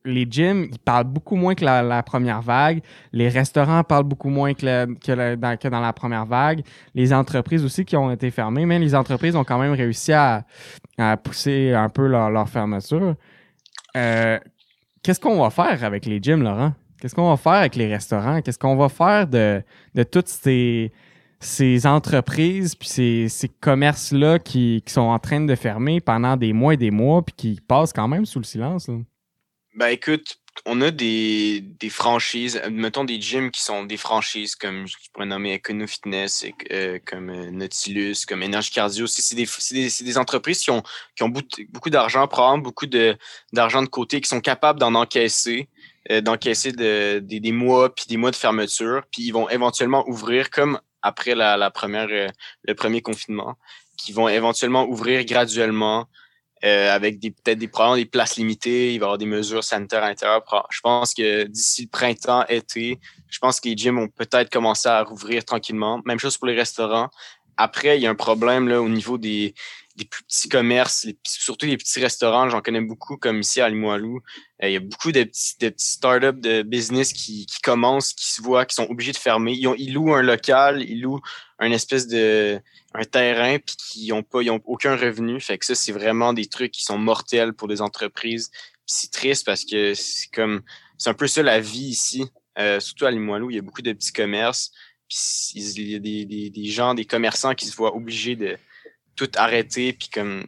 Les 0.04 0.26
gyms, 0.28 0.68
ils 0.70 0.78
parlent 0.78 1.04
beaucoup 1.04 1.36
moins 1.36 1.54
que 1.54 1.64
la, 1.64 2.02
première 2.02 2.40
vague. 2.40 2.80
Les 3.12 3.28
restaurants 3.28 3.84
parlent 3.84 4.04
beaucoup 4.04 4.30
moins 4.30 4.54
que, 4.54 5.68
dans, 5.68 5.80
la 5.80 5.92
première 5.92 6.24
vague. 6.24 6.62
Les 6.94 7.12
entreprises 7.12 7.64
aussi 7.64 7.84
qui 7.84 7.96
ont 7.96 8.10
été 8.10 8.30
fermées, 8.30 8.64
mais 8.64 8.78
les 8.78 8.94
entreprises 8.94 9.36
ont 9.36 9.44
quand 9.44 9.58
même 9.58 9.74
réussi 9.74 10.12
à, 10.12 10.44
pousser 11.22 11.74
un 11.74 11.90
peu 11.90 12.06
leur, 12.06 12.48
fermeture. 12.48 13.14
Euh, 13.96 14.38
qu'est-ce 15.02 15.20
qu'on 15.20 15.40
va 15.40 15.50
faire 15.50 15.84
avec 15.84 16.06
les 16.06 16.18
gyms, 16.22 16.42
Laurent? 16.42 16.72
Qu'est-ce 17.00 17.14
qu'on 17.14 17.30
va 17.30 17.36
faire 17.36 17.52
avec 17.52 17.76
les 17.76 17.86
restaurants? 17.86 18.42
Qu'est-ce 18.42 18.58
qu'on 18.58 18.76
va 18.76 18.88
faire 18.88 19.26
de, 19.26 19.62
toutes 20.10 20.28
ces, 20.28 20.92
entreprises 21.86 22.74
puis 22.74 22.88
ces, 22.88 23.50
commerces-là 23.60 24.38
qui, 24.38 24.82
sont 24.86 25.00
en 25.00 25.18
train 25.18 25.40
de 25.40 25.54
fermer 25.54 26.00
pendant 26.00 26.36
des 26.36 26.52
mois 26.52 26.74
et 26.74 26.76
des 26.76 26.90
mois 26.90 27.22
puis 27.22 27.34
qui 27.36 27.60
passent 27.66 27.92
quand 27.92 28.08
même 28.08 28.26
sous 28.26 28.38
le 28.38 28.44
silence? 28.44 28.90
Ben 29.74 29.86
écoute, 29.86 30.40
on 30.66 30.80
a 30.80 30.90
des, 30.90 31.60
des 31.60 31.90
franchises, 31.90 32.60
mettons 32.70 33.04
des 33.04 33.20
gyms 33.20 33.50
qui 33.50 33.62
sont 33.62 33.84
des 33.84 33.96
franchises 33.96 34.56
comme 34.56 34.86
je 34.86 34.96
pourrais 35.12 35.26
nommer 35.26 35.54
Econo 35.54 35.86
Fitness, 35.86 36.44
euh, 36.72 36.98
comme 37.06 37.30
euh, 37.30 37.50
Nautilus, 37.50 38.26
comme 38.26 38.42
Energy 38.42 38.72
Cardio. 38.72 39.06
C'est 39.06 39.34
des, 39.36 39.46
des, 39.70 40.04
des, 40.04 40.18
entreprises 40.18 40.60
qui 40.60 40.70
ont, 40.70 40.82
qui 41.14 41.22
ont 41.22 41.28
beaucoup 41.28 41.90
d'argent 41.90 42.22
à 42.22 42.26
prendre, 42.26 42.64
beaucoup 42.64 42.86
d'argent 42.86 43.82
de, 43.82 43.88
côté, 43.88 44.20
qui 44.20 44.28
sont 44.28 44.40
capables 44.40 44.80
d'en 44.80 44.94
encaisser, 44.96 45.68
euh, 46.10 46.20
d'encaisser 46.20 46.72
de, 46.72 47.20
des, 47.20 47.52
mois 47.52 47.94
puis 47.94 48.06
des 48.08 48.16
mois 48.16 48.32
de 48.32 48.36
fermeture, 48.36 49.02
puis 49.12 49.22
ils 49.22 49.32
vont 49.32 49.48
éventuellement 49.48 50.04
ouvrir 50.08 50.50
comme 50.50 50.80
après 51.00 51.34
la, 51.36 51.56
la 51.56 51.70
première, 51.70 52.08
le 52.08 52.74
premier 52.74 53.02
confinement, 53.02 53.56
qui 53.96 54.12
vont 54.12 54.28
éventuellement 54.28 54.84
ouvrir 54.86 55.24
graduellement 55.24 56.08
euh, 56.64 56.94
avec 56.94 57.20
peut-être 57.20 57.58
des 57.58 57.68
problèmes, 57.68 57.96
des 57.96 58.10
places 58.10 58.36
limitées, 58.36 58.92
il 58.92 58.98
va 58.98 59.04
y 59.04 59.06
avoir 59.06 59.18
des 59.18 59.26
mesures 59.26 59.64
sanitaires 59.64 60.04
à 60.04 60.08
l'intérieur. 60.08 60.44
Je 60.70 60.80
pense 60.80 61.14
que 61.14 61.44
d'ici 61.44 61.82
le 61.82 61.88
printemps, 61.88 62.44
été, 62.48 62.98
je 63.28 63.38
pense 63.38 63.60
que 63.60 63.68
les 63.68 63.76
gyms 63.76 63.96
vont 63.96 64.08
peut-être 64.08 64.50
commencer 64.50 64.88
à 64.88 65.02
rouvrir 65.02 65.44
tranquillement. 65.44 66.02
Même 66.04 66.18
chose 66.18 66.36
pour 66.36 66.48
les 66.48 66.56
restaurants. 66.56 67.08
Après, 67.56 67.98
il 67.98 68.02
y 68.02 68.06
a 68.06 68.10
un 68.10 68.14
problème 68.14 68.68
là, 68.68 68.80
au 68.80 68.88
niveau 68.88 69.18
des, 69.18 69.54
des 70.00 70.06
plus 70.06 70.24
petits 70.24 70.48
commerces, 70.48 71.06
surtout 71.24 71.66
les 71.66 71.76
petits 71.76 72.00
restaurants. 72.00 72.48
J'en 72.48 72.62
connais 72.62 72.80
beaucoup, 72.80 73.16
comme 73.16 73.40
ici 73.40 73.60
à 73.60 73.68
Limoilou. 73.68 74.20
Euh, 74.62 74.68
il 74.68 74.72
y 74.72 74.76
a 74.76 74.80
beaucoup 74.80 75.12
de 75.12 75.24
petits, 75.24 75.56
de 75.60 75.68
petits 75.68 75.92
startups 75.92 76.40
de 76.40 76.62
business 76.62 77.12
qui, 77.12 77.46
commencent, 77.62 78.14
qui 78.14 78.32
se 78.32 78.40
voient, 78.40 78.64
qui 78.64 78.74
sont 78.74 78.86
obligés 78.88 79.12
de 79.12 79.18
fermer. 79.18 79.52
Ils, 79.52 79.92
louent 79.92 80.14
un 80.14 80.22
local, 80.22 80.82
ils 80.82 81.02
louent 81.02 81.20
un 81.58 81.70
espèce 81.70 82.08
de 82.08 82.60
un 82.94 83.04
terrain 83.04 83.58
puis 83.58 83.76
qui 83.76 84.12
ont 84.12 84.24
pas 84.24 84.42
ils 84.42 84.50
ont 84.50 84.60
aucun 84.64 84.96
revenu 84.96 85.40
fait 85.40 85.58
que 85.58 85.64
ça 85.64 85.76
c'est 85.76 85.92
vraiment 85.92 86.32
des 86.32 86.46
trucs 86.46 86.72
qui 86.72 86.82
sont 86.82 86.98
mortels 86.98 87.52
pour 87.52 87.68
des 87.68 87.82
entreprises 87.82 88.50
c'est 88.84 89.12
triste 89.12 89.46
parce 89.46 89.64
que 89.64 89.94
c'est 89.94 90.28
comme 90.32 90.62
c'est 90.98 91.08
un 91.08 91.14
peu 91.14 91.28
ça 91.28 91.44
la 91.44 91.60
vie 91.60 91.86
ici 91.86 92.24
euh, 92.58 92.80
surtout 92.80 93.06
à 93.06 93.12
Limoilou 93.12 93.48
il 93.50 93.54
y 93.54 93.58
a 93.60 93.62
beaucoup 93.62 93.82
de 93.82 93.92
petits 93.92 94.12
commerces 94.12 94.72
il 95.54 95.88
y 95.88 95.94
a 95.94 95.98
des, 96.00 96.24
des, 96.24 96.50
des 96.50 96.64
gens 96.64 96.94
des 96.94 97.04
commerçants 97.04 97.54
qui 97.54 97.66
se 97.66 97.76
voient 97.76 97.94
obligés 97.94 98.34
de 98.34 98.58
tout 99.20 99.30
arrêter 99.36 99.92
puis 99.92 100.08
comme 100.08 100.44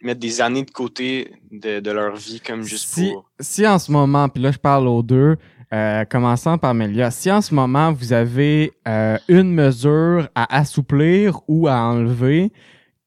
mettre 0.00 0.20
des 0.20 0.40
années 0.40 0.62
de 0.62 0.70
côté 0.70 1.32
de, 1.50 1.80
de 1.80 1.90
leur 1.90 2.14
vie 2.14 2.40
comme 2.40 2.62
juste 2.62 2.94
si, 2.94 3.10
pour 3.10 3.28
si 3.40 3.66
en 3.66 3.78
ce 3.78 3.90
moment 3.90 4.28
puis 4.28 4.42
là 4.42 4.52
je 4.52 4.58
parle 4.58 4.86
aux 4.86 5.02
deux 5.02 5.36
euh, 5.72 6.04
commençant 6.04 6.58
par 6.58 6.74
Melia, 6.74 7.10
si 7.10 7.28
en 7.28 7.40
ce 7.40 7.52
moment 7.52 7.92
vous 7.92 8.12
avez 8.12 8.72
euh, 8.86 9.18
une 9.26 9.52
mesure 9.52 10.28
à 10.36 10.58
assouplir 10.58 11.40
ou 11.48 11.66
à 11.66 11.74
enlever 11.74 12.52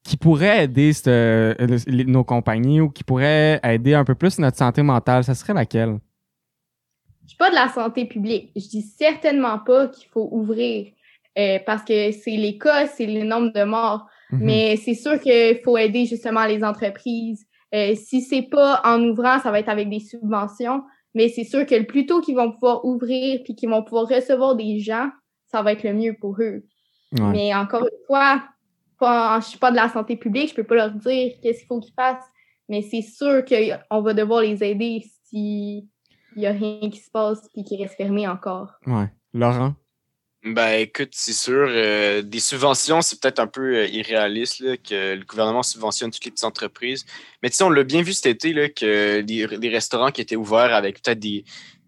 qui 0.04 0.18
pourrait 0.18 0.66
aider 0.66 0.92
nos 1.88 2.26
compagnies 2.26 2.82
ou 2.82 2.90
qui 2.90 3.06
pourrait 3.06 3.62
aider 3.64 3.94
un 3.94 4.04
peu 4.04 4.16
plus 4.16 4.40
notre 4.40 4.58
santé 4.58 4.82
mentale, 4.82 5.24
ça 5.24 5.36
serait 5.36 5.54
laquelle? 5.54 6.00
Je 7.24 7.30
suis 7.30 7.38
pas 7.38 7.50
de 7.50 7.56
la 7.56 7.70
santé 7.70 8.06
publique. 8.06 8.52
Je 8.58 8.68
dis 8.68 8.82
certainement 8.82 9.60
pas 9.60 9.88
qu'il 9.88 10.10
faut 10.10 10.28
ouvrir 10.32 10.88
euh, 11.38 11.60
parce 11.66 11.84
que 11.84 12.12
c'est 12.12 12.32
les 12.32 12.58
cas, 12.58 12.88
c'est 12.88 13.06
le 13.06 13.24
nombre 13.24 13.54
de 13.54 13.64
morts. 13.64 14.06
Mhm. 14.32 14.40
Mais 14.42 14.76
c'est 14.78 14.94
sûr 14.94 15.20
qu'il 15.20 15.60
faut 15.64 15.78
aider 15.78 16.06
justement 16.06 16.46
les 16.46 16.64
entreprises. 16.64 17.46
si 17.96 18.22
c'est 18.22 18.48
pas 18.50 18.82
en 18.84 19.02
ouvrant, 19.04 19.40
ça 19.40 19.52
va 19.52 19.60
être 19.60 19.70
avec 19.70 19.90
des 19.90 20.00
subventions. 20.00 20.84
Mais 21.16 21.30
c'est 21.30 21.44
sûr 21.44 21.66
que 21.66 21.76
le 21.76 21.86
plus 21.86 22.06
tôt 22.06 22.22
qu'ils 22.22 22.36
vont 22.36 22.52
pouvoir 22.52 22.86
ouvrir 22.86 23.42
puis 23.44 23.56
qu'ils 23.56 23.70
vont 23.70 23.84
pouvoir 23.84 24.08
recevoir 24.08 24.56
des 24.56 24.80
gens, 24.80 25.10
ça 25.48 25.62
va 25.62 25.74
être 25.74 25.84
le 25.84 25.94
mieux 25.94 26.16
pour 26.20 26.36
eux. 26.40 26.64
Mais 27.12 27.54
encore 27.56 27.82
une 27.82 28.06
fois, 28.06 28.44
pas, 29.00 29.40
je 29.40 29.48
suis 29.48 29.58
pas 29.58 29.72
de 29.72 29.76
la 29.76 29.90
santé 29.90 30.16
publique, 30.16 30.50
je 30.50 30.56
peux 30.56 30.64
pas 30.64 30.76
leur 30.76 30.92
dire 30.92 31.34
qu'est-ce 31.42 31.60
qu'il 31.60 31.68
faut 31.68 31.80
qu'ils 31.80 31.94
fassent. 31.94 32.30
Mais 32.68 32.84
c'est 32.84 33.02
sûr 33.02 33.44
qu'on 33.46 34.02
va 34.02 34.14
devoir 34.14 34.42
les 34.42 34.64
aider 34.64 35.04
s'il 35.24 35.88
y 36.36 36.46
a 36.46 36.52
rien 36.52 36.90
qui 36.92 37.00
se 37.00 37.10
passe 37.10 37.50
puis 37.54 37.64
qu'ils 37.64 37.82
restent 37.82 37.96
fermés 37.96 38.28
encore. 38.28 38.74
Ouais. 38.86 39.12
Laurent? 39.34 39.74
Ben 40.44 40.80
écoute, 40.80 41.10
c'est 41.12 41.34
sûr, 41.34 41.68
euh, 41.70 42.22
des 42.22 42.40
subventions, 42.40 43.02
c'est 43.02 43.20
peut-être 43.20 43.40
un 43.40 43.48
peu 43.48 43.76
euh, 43.76 43.88
irréaliste 43.88 44.62
là, 44.62 44.78
que 44.78 45.16
le 45.16 45.26
gouvernement 45.26 45.64
subventionne 45.64 46.12
toutes 46.12 46.24
les 46.24 46.32
petites 46.32 46.46
entreprises. 46.46 47.06
Mais 47.44 47.50
tu 47.50 47.58
sais, 47.58 47.64
on 47.66 47.70
l'a 47.70 47.84
bien 47.84 48.02
vu 48.02 48.14
cet 48.14 48.28
été 48.28 48.54
là, 48.54 48.70
que 48.70 49.20
des, 49.20 49.70
restaurants 49.70 50.12
qui 50.12 50.22
étaient 50.22 50.38
ouverts 50.38 50.74
avec 50.74 51.02
peut-être 51.02 51.20
des, 51.20 51.44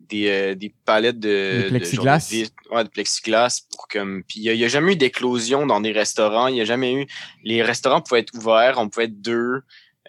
des, 0.10 0.28
euh, 0.28 0.56
des 0.56 0.74
palettes 0.84 1.20
de, 1.20 1.68
plexiglas. 1.70 2.30
De, 2.30 2.76
ouais, 2.76 2.84
de 2.84 2.90
plexiglas 2.90 3.62
pour 3.72 3.88
comme. 3.88 4.22
Puis 4.28 4.42
il 4.42 4.54
n'y 4.54 4.64
a, 4.64 4.66
a, 4.66 4.70
jamais 4.70 4.94
eu 4.94 4.96
d'éclosion 4.98 5.66
dans 5.66 5.80
des 5.80 5.94
restaurants. 5.94 6.48
Il 6.48 6.56
n'y 6.56 6.62
a 6.62 6.66
jamais 6.66 6.94
eu. 6.94 7.08
Les 7.46 7.64
restaurants 7.64 8.02
pouvaient 8.02 8.20
être 8.20 8.36
ouverts, 8.36 8.76
on 8.80 8.90
pouvait 8.90 9.06
être 9.06 9.22
deux. 9.22 9.62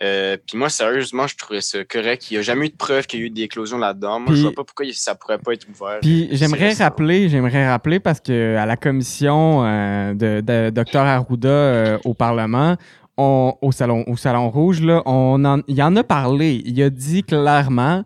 Euh, 0.02 0.36
puis 0.46 0.58
moi, 0.58 0.68
sérieusement, 0.68 1.26
je 1.26 1.36
trouvais 1.36 1.60
ça 1.60 1.84
correct. 1.84 2.30
Il 2.30 2.34
n'y 2.34 2.38
a 2.38 2.42
jamais 2.42 2.66
eu 2.66 2.70
de 2.70 2.76
preuve 2.76 3.06
qu'il 3.06 3.20
y 3.20 3.22
a 3.22 3.26
eu 3.26 3.30
des 3.30 3.42
éclosions 3.42 3.78
là-dedans. 3.78 4.18
Moi, 4.18 4.34
je 4.34 4.42
vois 4.42 4.52
pas 4.52 4.64
pourquoi 4.64 4.86
ça 4.92 5.14
pourrait 5.14 5.38
pas 5.38 5.52
être 5.52 5.66
ouvert. 5.68 6.00
Puis 6.00 6.28
j'aimerais 6.32 6.72
rappeler, 6.72 7.28
j'aimerais 7.28 7.68
rappeler 7.68 8.00
parce 8.00 8.20
que 8.20 8.56
à 8.56 8.66
la 8.66 8.76
commission 8.76 9.64
euh, 9.64 10.12
de, 10.14 10.40
de 10.40 10.70
Dr 10.70 11.00
Arruda 11.00 11.48
euh, 11.48 11.98
au 12.04 12.14
Parlement, 12.14 12.76
au, 13.16 13.70
salon, 13.70 14.04
au 14.08 14.16
Salon 14.16 14.50
Rouge, 14.50 14.80
là, 14.80 15.02
on 15.06 15.44
en, 15.44 15.60
il 15.68 15.80
en 15.82 15.94
a 15.94 16.02
parlé. 16.02 16.62
Il 16.64 16.82
a 16.82 16.90
dit 16.90 17.22
clairement 17.22 18.04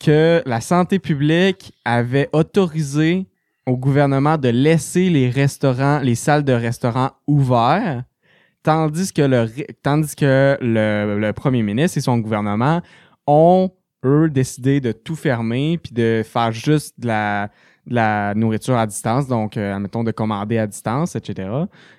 que 0.00 0.42
la 0.46 0.60
santé 0.60 0.98
publique 0.98 1.72
avait 1.84 2.28
autorisé 2.32 3.26
au 3.66 3.76
gouvernement 3.76 4.38
de 4.38 4.48
laisser 4.48 5.10
les 5.10 5.28
restaurants, 5.28 6.00
les 6.00 6.14
salles 6.14 6.44
de 6.44 6.52
restaurants 6.52 7.10
ouverts, 7.26 8.02
tandis 8.66 9.12
que 9.12 9.22
le, 9.22 9.46
tandis 9.80 10.16
que 10.16 10.58
le, 10.60 11.30
premier 11.30 11.62
ministre 11.62 11.98
et 11.98 12.00
son 12.00 12.18
gouvernement 12.18 12.82
ont, 13.24 13.70
eux, 14.04 14.28
décidé 14.28 14.80
de 14.80 14.90
tout 14.90 15.14
fermer 15.14 15.78
puis 15.78 15.92
de 15.92 16.24
faire 16.24 16.50
juste 16.50 16.98
de 16.98 17.06
la, 17.06 17.48
la 17.86 18.34
nourriture 18.34 18.76
à 18.76 18.84
distance, 18.88 19.28
donc, 19.28 19.56
euh, 19.56 19.72
admettons, 19.72 20.02
de 20.02 20.10
commander 20.10 20.58
à 20.58 20.66
distance, 20.66 21.14
etc. 21.14 21.48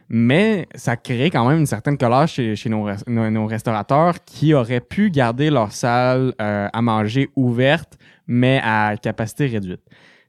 Mais 0.10 0.68
ça 0.76 0.98
crée 0.98 1.30
quand 1.30 1.48
même 1.48 1.60
une 1.60 1.66
certaine 1.66 1.98
colère 1.98 2.28
chez, 2.28 2.58
chez 2.58 2.70
nos, 2.70 2.90
nos, 3.08 3.46
restaurateurs 3.46 4.16
qui 4.26 4.54
auraient 4.54 4.82
pu 4.82 5.10
garder 5.10 5.50
leur 5.50 5.72
salle 5.72 6.34
euh, 6.42 6.68
à 6.74 6.82
manger 6.82 7.30
ouverte, 7.38 7.98
mais 8.28 8.60
à 8.62 8.98
capacité 9.02 9.46
réduite. 9.48 9.82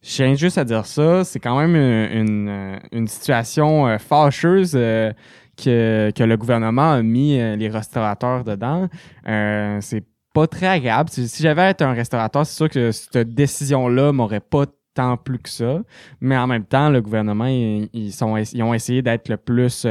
Je 0.03 0.15
tiens 0.15 0.35
juste 0.35 0.59
à 0.59 0.65
dire 0.65 0.87
ça, 0.87 1.25
c'est 1.25 1.41
quand 1.41 1.59
même 1.59 1.75
une, 1.75 2.79
une, 2.93 3.09
situation 3.09 3.89
euh, 3.89 3.99
fâcheuse 3.99 4.75
euh, 4.77 5.13
que, 5.63 6.13
le 6.19 6.37
gouvernement 6.37 6.93
a 6.93 7.03
mis 7.03 7.39
euh, 7.39 7.57
les 7.57 7.69
restaurateurs 7.69 8.45
dedans. 8.45 8.89
c'est 9.25 10.05
pas 10.35 10.47
très 10.47 10.67
agréable. 10.67 11.11
Si, 11.11 11.43
j'avais 11.43 11.71
été 11.71 11.85
un 11.85 11.93
restaurateur, 11.93 12.47
c'est 12.47 12.57
sûr 12.57 12.69
que 12.69 12.93
cette 12.93 13.35
décision-là 13.35 14.13
m'aurait 14.13 14.41
pas 14.41 14.67
tant 14.95 15.17
plus 15.17 15.39
que 15.39 15.49
ça. 15.49 15.81
Mais 16.21 16.37
en 16.37 16.47
même 16.47 16.65
temps, 16.65 16.91
le 16.91 17.01
gouvernement, 17.01 17.47
ils, 17.47 18.25
ont 18.25 18.75
essayé 18.75 19.03
d'être 19.03 19.29
le 19.29 19.37
plus 19.37 19.87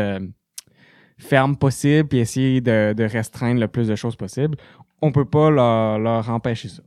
ferme 1.17 1.55
possible 1.55 2.15
et 2.15 2.19
essayer 2.19 2.62
de, 2.62 3.03
restreindre 3.03 3.59
le 3.59 3.67
plus 3.67 3.88
de 3.88 3.95
choses 3.95 4.15
possible. 4.15 4.57
On 5.01 5.12
peut 5.12 5.25
pas 5.25 5.50
leur, 5.50 6.29
empêcher 6.29 6.69
ça. 6.69 6.83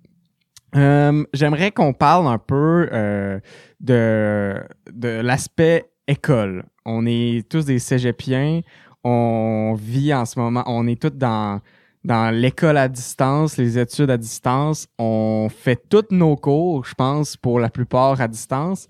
Euh, 0.77 1.25
j'aimerais 1.35 1.73
qu'on 1.73 1.93
parle 1.93 2.29
un 2.29 2.39
peu 2.39 2.89
euh, 2.93 3.41
de, 3.81 4.55
de 4.93 5.09
l'aspect 5.09 5.91
école. 6.07 6.65
On 6.91 7.07
est 7.07 7.49
tous 7.49 7.65
des 7.65 7.79
cégepiens. 7.79 8.63
On 9.05 9.75
vit 9.79 10.13
en 10.13 10.27
ce 10.27 10.39
moment, 10.39 10.65
on 10.67 10.87
est 10.89 11.01
tous 11.01 11.11
dans, 11.11 11.61
l'école 12.33 12.77
à 12.77 12.89
distance, 12.89 13.57
les 13.57 13.79
études 13.79 14.11
à 14.11 14.17
distance. 14.17 14.89
On 14.99 15.49
fait 15.49 15.81
tous 15.89 16.07
nos 16.11 16.37
cours, 16.37 16.85
je 16.85 16.95
pense, 16.95 17.37
pour 17.37 17.61
la 17.61 17.71
plupart 17.71 18.21
à 18.21 18.27
distance. 18.27 18.89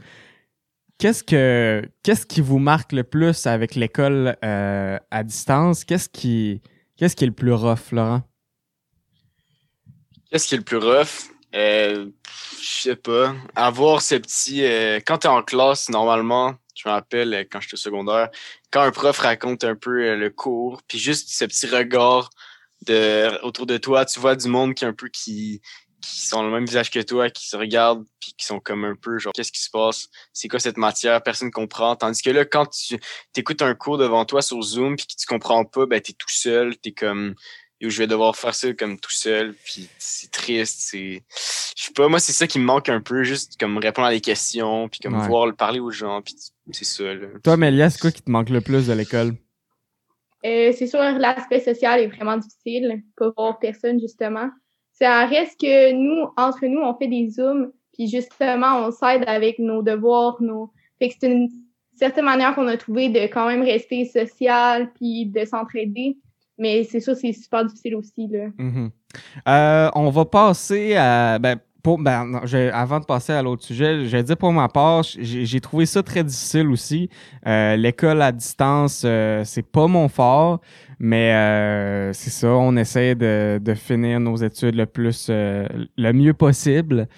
Qu'est-ce 0.99 1.23
que 1.23 1.83
qu'est-ce 2.02 2.26
qui 2.26 2.40
vous 2.40 2.59
marque 2.59 2.92
le 2.92 3.04
plus 3.04 3.47
avec 3.47 3.75
l'école 3.75 4.37
euh, 4.45 4.99
à 5.11 5.23
distance? 5.23 5.85
Qu'est-ce 5.85 6.09
qui 6.09 6.62
qu'est-ce 6.97 7.16
qui 7.16 7.25
est 7.25 7.28
le 7.28 7.33
plus 7.35 7.52
rough, 7.52 7.92
Laurent? 7.92 8.23
Qu'est-ce 10.30 10.49
qui 10.49 10.54
est 10.54 10.59
le 10.59 10.64
plus 10.64 10.78
rough? 10.78 11.30
Euh, 11.54 12.07
je 12.61 12.83
sais 12.83 12.97
pas. 12.97 13.35
Avoir 13.54 14.00
ces 14.02 14.21
petits. 14.21 14.64
Euh, 14.64 15.00
quand 15.04 15.19
tu 15.19 15.26
es 15.26 15.30
en 15.30 15.42
classe, 15.42 15.88
normalement, 15.88 16.54
je 16.75 16.89
me 16.89 16.93
rappelle 16.93 17.35
euh, 17.35 17.45
quand 17.50 17.61
j'étais 17.61 17.75
au 17.75 17.79
secondaire, 17.79 18.29
quand 18.71 18.83
un 18.83 18.91
prof 18.91 19.19
raconte 19.19 19.65
un 19.65 19.77
peu 19.77 20.05
euh, 20.05 20.17
le 20.17 20.31
cours, 20.31 20.83
puis 20.87 20.99
juste 20.99 21.31
ce 21.31 21.45
petit 21.45 21.67
regard 21.67 22.31
autour 23.43 23.67
de 23.67 23.77
toi, 23.77 24.07
tu 24.07 24.21
vois 24.21 24.37
du 24.37 24.49
monde 24.49 24.75
qui 24.75 24.87
un 24.87 24.95
peu 24.95 25.09
qui, 25.09 25.61
qui 26.00 26.27
sont 26.27 26.43
le 26.43 26.50
même 26.50 26.65
visage 26.65 26.91
que 26.91 27.00
toi, 27.00 27.31
qui 27.31 27.47
se 27.47 27.57
regardent, 27.57 28.05
puis 28.21 28.35
qui 28.37 28.47
sont 28.47 28.59
comme 28.59 28.85
un 28.85 28.95
peu 28.95 29.19
genre 29.19 29.33
qu'est-ce 29.33 29.53
qui 29.53 29.61
se 29.61 29.71
passe, 29.71 30.09
c'est 30.33 30.49
quoi 30.49 30.59
cette 30.59 30.77
matière, 30.77 31.23
personne 31.23 31.50
comprend. 31.50 31.97
Tandis 31.97 32.23
que 32.23 32.31
là, 32.31 32.45
quand 32.45 32.67
tu 32.71 32.99
écoutes 33.37 33.62
un 33.62 33.75
cours 33.75 33.99
devant 33.99 34.25
toi 34.25 34.43
sur 34.43 34.61
Zoom, 34.62 34.97
puis 34.97 35.07
que 35.07 35.15
tu 35.15 35.27
comprends 35.27 35.65
pas, 35.65 35.87
ben 35.87 36.00
t'es 36.00 36.12
tout 36.12 36.31
seul, 36.31 36.77
t'es 36.79 36.93
comme 36.93 37.35
je 37.88 37.99
vais 37.99 38.06
devoir 38.06 38.37
faire 38.37 38.54
ça 38.54 38.72
comme 38.75 38.99
tout 38.99 39.12
seul, 39.12 39.54
puis 39.64 39.88
c'est 39.99 40.30
triste, 40.30 40.80
c'est... 40.80 41.22
Je 41.76 41.84
sais 41.84 41.92
pas, 41.92 42.08
moi, 42.08 42.20
c'est 42.20 42.32
ça 42.32 42.46
qui 42.46 42.58
me 42.58 42.64
manque 42.64 42.88
un 42.90 43.00
peu, 43.00 43.22
juste 43.22 43.58
comme 43.58 43.78
répondre 43.78 44.08
à 44.08 44.10
des 44.10 44.20
questions, 44.20 44.88
puis 44.88 45.00
comme 45.00 45.16
voir, 45.26 45.54
parler 45.56 45.80
aux 45.80 45.90
gens, 45.90 46.20
puis 46.20 46.34
c'est 46.72 46.84
ça, 46.84 47.14
là. 47.14 47.28
Toi, 47.42 47.56
Mélia, 47.56 47.88
c'est 47.88 48.00
quoi 48.00 48.10
qui 48.10 48.22
te 48.22 48.30
manque 48.30 48.50
le 48.50 48.60
plus 48.60 48.87
de 48.87 48.92
l'école? 48.92 49.32
Euh, 50.44 50.72
c'est 50.76 50.87
sûr, 50.87 51.00
l'aspect 51.00 51.60
social 51.60 52.00
est 52.00 52.08
vraiment 52.08 52.37
difficile, 52.37 53.02
pas 53.16 53.30
voir 53.37 53.58
personne, 53.58 53.99
justement. 53.99 54.50
Ça 54.92 55.26
reste 55.26 55.58
que 55.58 55.93
nous, 55.93 56.30
entre 56.36 56.66
nous, 56.66 56.80
on 56.80 56.95
fait 56.99 57.08
des 57.08 57.30
zooms, 57.30 57.73
puis 57.95 58.08
justement, 58.08 58.86
on 58.86 58.90
s'aide 58.90 59.25
avec 59.26 59.58
nos 59.58 59.82
devoirs, 59.82 60.36
nos... 60.40 60.71
Fait 60.99 61.08
que 61.08 61.14
c'est 61.19 61.30
une 61.30 61.49
certaine 61.97 62.26
manière 62.26 62.54
qu'on 62.54 62.66
a 62.66 62.76
trouvé 62.76 63.08
de 63.08 63.21
quand 63.21 63.47
même 63.47 63.62
rester 63.62 64.04
social, 64.04 64.93
puis 64.95 65.26
de 65.26 65.45
s'entraider. 65.47 66.19
Mais 66.60 66.84
c'est 66.84 67.00
sûr, 67.00 67.16
c'est 67.16 67.32
super 67.32 67.64
difficile 67.64 67.96
aussi. 67.96 68.28
Là. 68.28 68.49
Mm-hmm. 68.58 68.90
Euh, 69.49 69.90
on 69.94 70.10
va 70.10 70.25
passer 70.26 70.94
à. 70.94 71.38
Ben, 71.38 71.58
pour, 71.82 71.99
ben, 71.99 72.40
avant 72.73 73.00
de 73.00 73.04
passer 73.04 73.32
à 73.32 73.43
l'autre 73.43 73.64
sujet, 73.64 74.04
je 74.04 74.16
dire 74.16 74.36
pour 74.36 74.52
ma 74.52 74.69
part, 74.69 75.02
j'ai 75.02 75.60
trouvé 75.60 75.86
ça 75.86 76.02
très 76.02 76.25
difficile 76.25 76.69
aussi. 76.69 77.08
Euh, 77.47 77.76
l'école 77.76 78.23
à 78.23 78.32
distance, 78.32 79.02
euh, 79.04 79.43
c'est 79.45 79.66
pas 79.66 79.86
mon 79.86 80.08
fort, 80.08 80.60
mais 80.99 81.32
c'est 82.12 82.30
ça, 82.30 82.49
on 82.49 82.76
essaie 82.76 83.14
de, 83.14 83.60
de, 83.62 83.75
finir 83.75 84.21
nos 84.21 84.36
études 84.36 84.75
le 84.75 84.86
plus, 84.86 85.28
le 85.30 86.12
mieux 86.12 86.34
possible. 86.34 87.08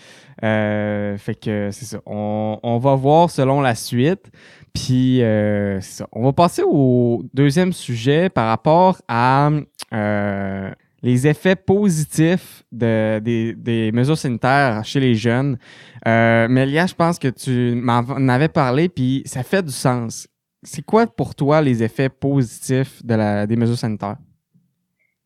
fait 0.40 1.38
que 1.40 1.70
c'est 1.72 1.85
ça. 1.85 1.98
On, 2.07 2.59
on, 2.62 2.79
va 2.79 2.94
voir 2.94 3.31
selon 3.31 3.61
la 3.61 3.75
suite. 3.75 4.31
Puis, 4.72 5.22
euh, 5.22 5.81
ça. 5.81 6.07
On 6.12 6.25
va 6.25 6.33
passer 6.33 6.62
au 6.64 7.22
deuxième 7.35 7.72
sujet 7.72 8.31
par 8.31 8.48
rapport 8.48 9.03
à 9.07 9.51
euh, 9.92 10.70
les 11.03 11.27
effets 11.27 11.57
positifs 11.57 12.62
de, 12.71 13.19
des, 13.19 13.91
mesures 13.93 14.17
sanitaires 14.17 14.85
chez 14.85 15.01
les 15.01 15.15
jeunes. 15.15 15.59
Euh, 16.07 16.49
Mélia, 16.49 16.87
je 16.87 16.95
pense 16.95 17.19
que 17.19 17.29
tu 17.29 17.75
m'en 17.75 18.03
avais 18.29 18.49
parlé, 18.49 18.88
puis 18.88 19.23
ça 19.27 19.43
fait 19.43 19.62
du 19.62 19.73
sens. 19.73 20.29
C'est 20.62 20.83
quoi 20.85 21.07
pour 21.07 21.35
toi 21.35 21.61
les 21.61 21.83
effets 21.83 22.09
positifs 22.09 23.05
de 23.05 23.15
la, 23.15 23.47
des 23.47 23.57
mesures 23.57 23.79
sanitaires? 23.79 24.17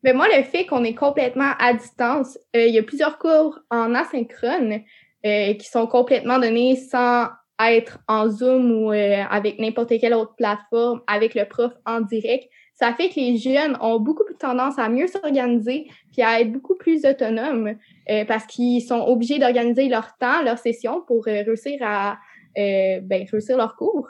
Ben 0.03 0.15
moi, 0.15 0.27
le 0.35 0.43
fait 0.43 0.65
qu'on 0.65 0.83
est 0.83 0.95
complètement 0.95 1.51
à 1.59 1.73
distance, 1.73 2.37
euh, 2.55 2.65
il 2.65 2.73
y 2.73 2.79
a 2.79 2.83
plusieurs 2.83 3.17
cours 3.17 3.59
en 3.69 3.93
asynchrone 3.93 4.81
euh, 5.25 5.53
qui 5.55 5.67
sont 5.67 5.87
complètement 5.87 6.39
donnés 6.39 6.75
sans 6.75 7.27
être 7.59 7.99
en 8.07 8.29
Zoom 8.29 8.71
ou 8.71 8.91
euh, 8.91 9.23
avec 9.29 9.59
n'importe 9.59 9.99
quelle 9.99 10.13
autre 10.13 10.35
plateforme 10.35 11.01
avec 11.07 11.33
le 11.33 11.45
prof 11.45 11.73
en 11.85 12.01
direct, 12.01 12.47
ça 12.79 12.93
fait 12.93 13.09
que 13.09 13.15
les 13.15 13.37
jeunes 13.37 13.75
ont 13.81 13.99
beaucoup 13.99 14.23
plus 14.23 14.35
tendance 14.35 14.77
à 14.77 14.87
mieux 14.87 15.07
s'organiser 15.07 15.87
puis 16.11 16.21
à 16.21 16.39
être 16.39 16.51
beaucoup 16.51 16.75
plus 16.75 17.05
autonomes 17.05 17.75
euh, 18.09 18.23
parce 18.25 18.45
qu'ils 18.45 18.81
sont 18.81 19.01
obligés 19.07 19.39
d'organiser 19.39 19.89
leur 19.89 20.15
temps, 20.17 20.43
leur 20.43 20.59
session 20.59 21.01
pour 21.07 21.27
euh, 21.27 21.43
réussir 21.43 21.79
à 21.81 22.17
ben, 22.55 23.23
réussir 23.31 23.55
leur 23.55 23.75
cours. 23.75 24.09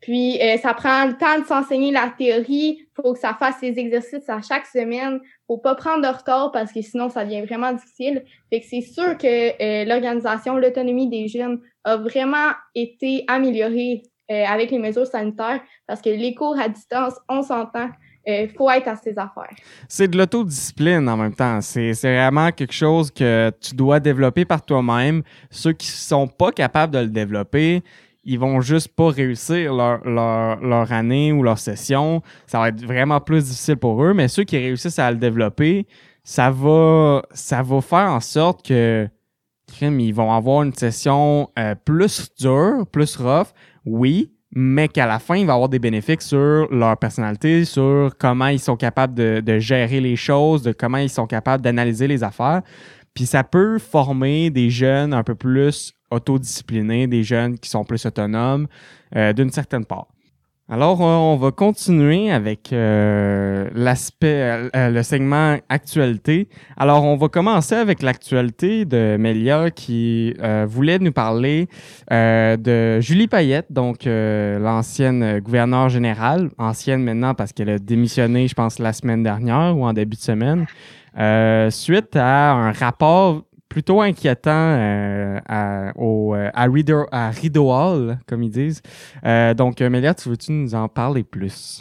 Puis 0.00 0.40
ça 0.60 0.74
prend 0.74 1.04
le 1.04 1.16
temps 1.16 1.38
de 1.38 1.44
s'enseigner 1.44 1.92
la 1.92 2.12
théorie, 2.18 2.88
faut 2.96 3.12
que 3.12 3.20
ça 3.20 3.36
fasse 3.38 3.60
ses 3.60 3.78
exercices 3.78 4.28
à 4.28 4.42
chaque 4.42 4.66
semaine, 4.66 5.20
faut 5.46 5.58
pas 5.58 5.76
prendre 5.76 6.02
de 6.02 6.08
retard 6.08 6.50
parce 6.50 6.72
que 6.72 6.82
sinon 6.82 7.08
ça 7.08 7.24
devient 7.24 7.42
vraiment 7.42 7.72
difficile. 7.72 8.24
Fait 8.50 8.58
que 8.58 8.66
c'est 8.66 8.80
sûr 8.80 9.16
que 9.16 9.84
l'organisation, 9.88 10.56
l'autonomie 10.56 11.08
des 11.08 11.28
jeunes 11.28 11.60
a 11.84 11.98
vraiment 11.98 12.50
été 12.74 13.24
amélioré 13.28 14.02
euh, 14.32 14.44
avec 14.46 14.70
les 14.70 14.78
mesures 14.78 15.06
sanitaires 15.06 15.60
parce 15.86 16.00
que 16.00 16.08
les 16.08 16.34
cours 16.34 16.58
à 16.58 16.68
distance, 16.68 17.14
on 17.28 17.42
s'entend, 17.42 17.90
il 18.26 18.32
euh, 18.32 18.48
faut 18.56 18.70
être 18.70 18.88
à 18.88 18.96
ses 18.96 19.10
affaires. 19.10 19.54
C'est 19.88 20.08
de 20.08 20.16
l'autodiscipline 20.16 21.06
en 21.08 21.16
même 21.16 21.34
temps. 21.34 21.60
C'est 21.60 21.92
vraiment 21.92 22.50
quelque 22.50 22.72
chose 22.72 23.10
que 23.10 23.52
tu 23.60 23.74
dois 23.74 24.00
développer 24.00 24.44
par 24.44 24.64
toi-même. 24.64 25.22
Ceux 25.50 25.72
qui 25.72 25.86
sont 25.86 26.28
pas 26.28 26.50
capables 26.50 26.94
de 26.94 27.00
le 27.00 27.08
développer, 27.08 27.82
ils 28.24 28.38
vont 28.38 28.60
juste 28.60 28.88
pas 28.88 29.10
réussir 29.10 29.74
leur, 29.74 30.02
leur, 30.08 30.60
leur, 30.60 30.92
année 30.92 31.32
ou 31.32 31.42
leur 31.42 31.58
session. 31.58 32.22
Ça 32.46 32.58
va 32.58 32.68
être 32.68 32.82
vraiment 32.82 33.20
plus 33.20 33.44
difficile 33.44 33.76
pour 33.76 34.02
eux. 34.02 34.14
Mais 34.14 34.28
ceux 34.28 34.44
qui 34.44 34.56
réussissent 34.56 34.98
à 34.98 35.10
le 35.10 35.18
développer, 35.18 35.86
ça 36.24 36.50
va, 36.50 37.22
ça 37.32 37.62
va 37.62 37.80
faire 37.80 38.10
en 38.10 38.20
sorte 38.20 38.64
que 38.66 39.08
ils 39.80 40.14
vont 40.14 40.32
avoir 40.32 40.62
une 40.62 40.74
session 40.74 41.50
euh, 41.58 41.74
plus 41.74 42.28
dure, 42.38 42.86
plus 42.90 43.16
rough, 43.16 43.48
oui, 43.84 44.32
mais 44.54 44.88
qu'à 44.88 45.06
la 45.06 45.18
fin, 45.18 45.36
il 45.36 45.46
va 45.46 45.54
avoir 45.54 45.68
des 45.68 45.78
bénéfices 45.78 46.26
sur 46.26 46.68
leur 46.70 46.96
personnalité, 46.98 47.64
sur 47.64 48.12
comment 48.18 48.48
ils 48.48 48.60
sont 48.60 48.76
capables 48.76 49.14
de, 49.14 49.58
gérer 49.58 50.00
les 50.00 50.16
choses, 50.16 50.62
de 50.62 50.72
comment 50.72 50.98
ils 50.98 51.08
sont 51.08 51.26
capables 51.26 51.62
d'analyser 51.62 52.06
les 52.06 52.22
affaires. 52.22 52.62
Puis 53.14 53.26
ça 53.26 53.44
peut 53.44 53.78
former 53.78 54.50
des 54.50 54.70
jeunes 54.70 55.14
un 55.14 55.22
peu 55.22 55.34
plus 55.34 55.94
autodisciplinés, 56.10 57.06
des 57.06 57.22
jeunes 57.22 57.58
qui 57.58 57.70
sont 57.70 57.84
plus 57.84 58.04
autonomes, 58.04 58.66
euh, 59.16 59.32
d'une 59.32 59.50
certaine 59.50 59.86
part. 59.86 60.08
Alors, 60.72 61.02
on 61.02 61.36
va 61.36 61.50
continuer 61.50 62.30
avec 62.30 62.72
euh, 62.72 63.68
l'aspect, 63.74 64.70
euh, 64.74 64.88
le 64.88 65.02
segment 65.02 65.58
actualité. 65.68 66.48
Alors, 66.78 67.04
on 67.04 67.14
va 67.18 67.28
commencer 67.28 67.74
avec 67.74 68.00
l'actualité 68.00 68.86
de 68.86 69.18
Melia 69.18 69.70
qui 69.70 70.32
euh, 70.40 70.64
voulait 70.66 70.98
nous 70.98 71.12
parler 71.12 71.68
de 72.10 73.00
Julie 73.00 73.28
Payette, 73.28 73.66
donc 73.68 74.06
l'ancienne 74.06 75.40
gouverneure 75.40 75.90
générale, 75.90 76.48
ancienne 76.56 77.02
maintenant 77.02 77.34
parce 77.34 77.52
qu'elle 77.52 77.68
a 77.68 77.78
démissionné, 77.78 78.48
je 78.48 78.54
pense, 78.54 78.78
la 78.78 78.94
semaine 78.94 79.22
dernière 79.22 79.76
ou 79.76 79.84
en 79.84 79.92
début 79.92 80.16
de 80.16 80.22
semaine, 80.22 80.64
suite 81.70 82.16
à 82.16 82.52
un 82.52 82.72
rapport 82.72 83.42
plutôt 83.72 84.02
inquiétant 84.02 84.50
euh, 84.50 85.40
à, 85.48 85.92
au, 85.96 86.34
euh, 86.34 86.50
à, 86.52 86.66
Rideau, 86.66 87.70
Hall, 87.70 88.18
comme 88.28 88.42
ils 88.42 88.50
disent. 88.50 88.82
Euh, 89.24 89.54
donc, 89.54 89.80
Mélia, 89.80 90.12
tu 90.12 90.28
veux-tu 90.28 90.52
nous 90.52 90.74
en 90.74 90.88
parler 90.88 91.24
plus? 91.24 91.80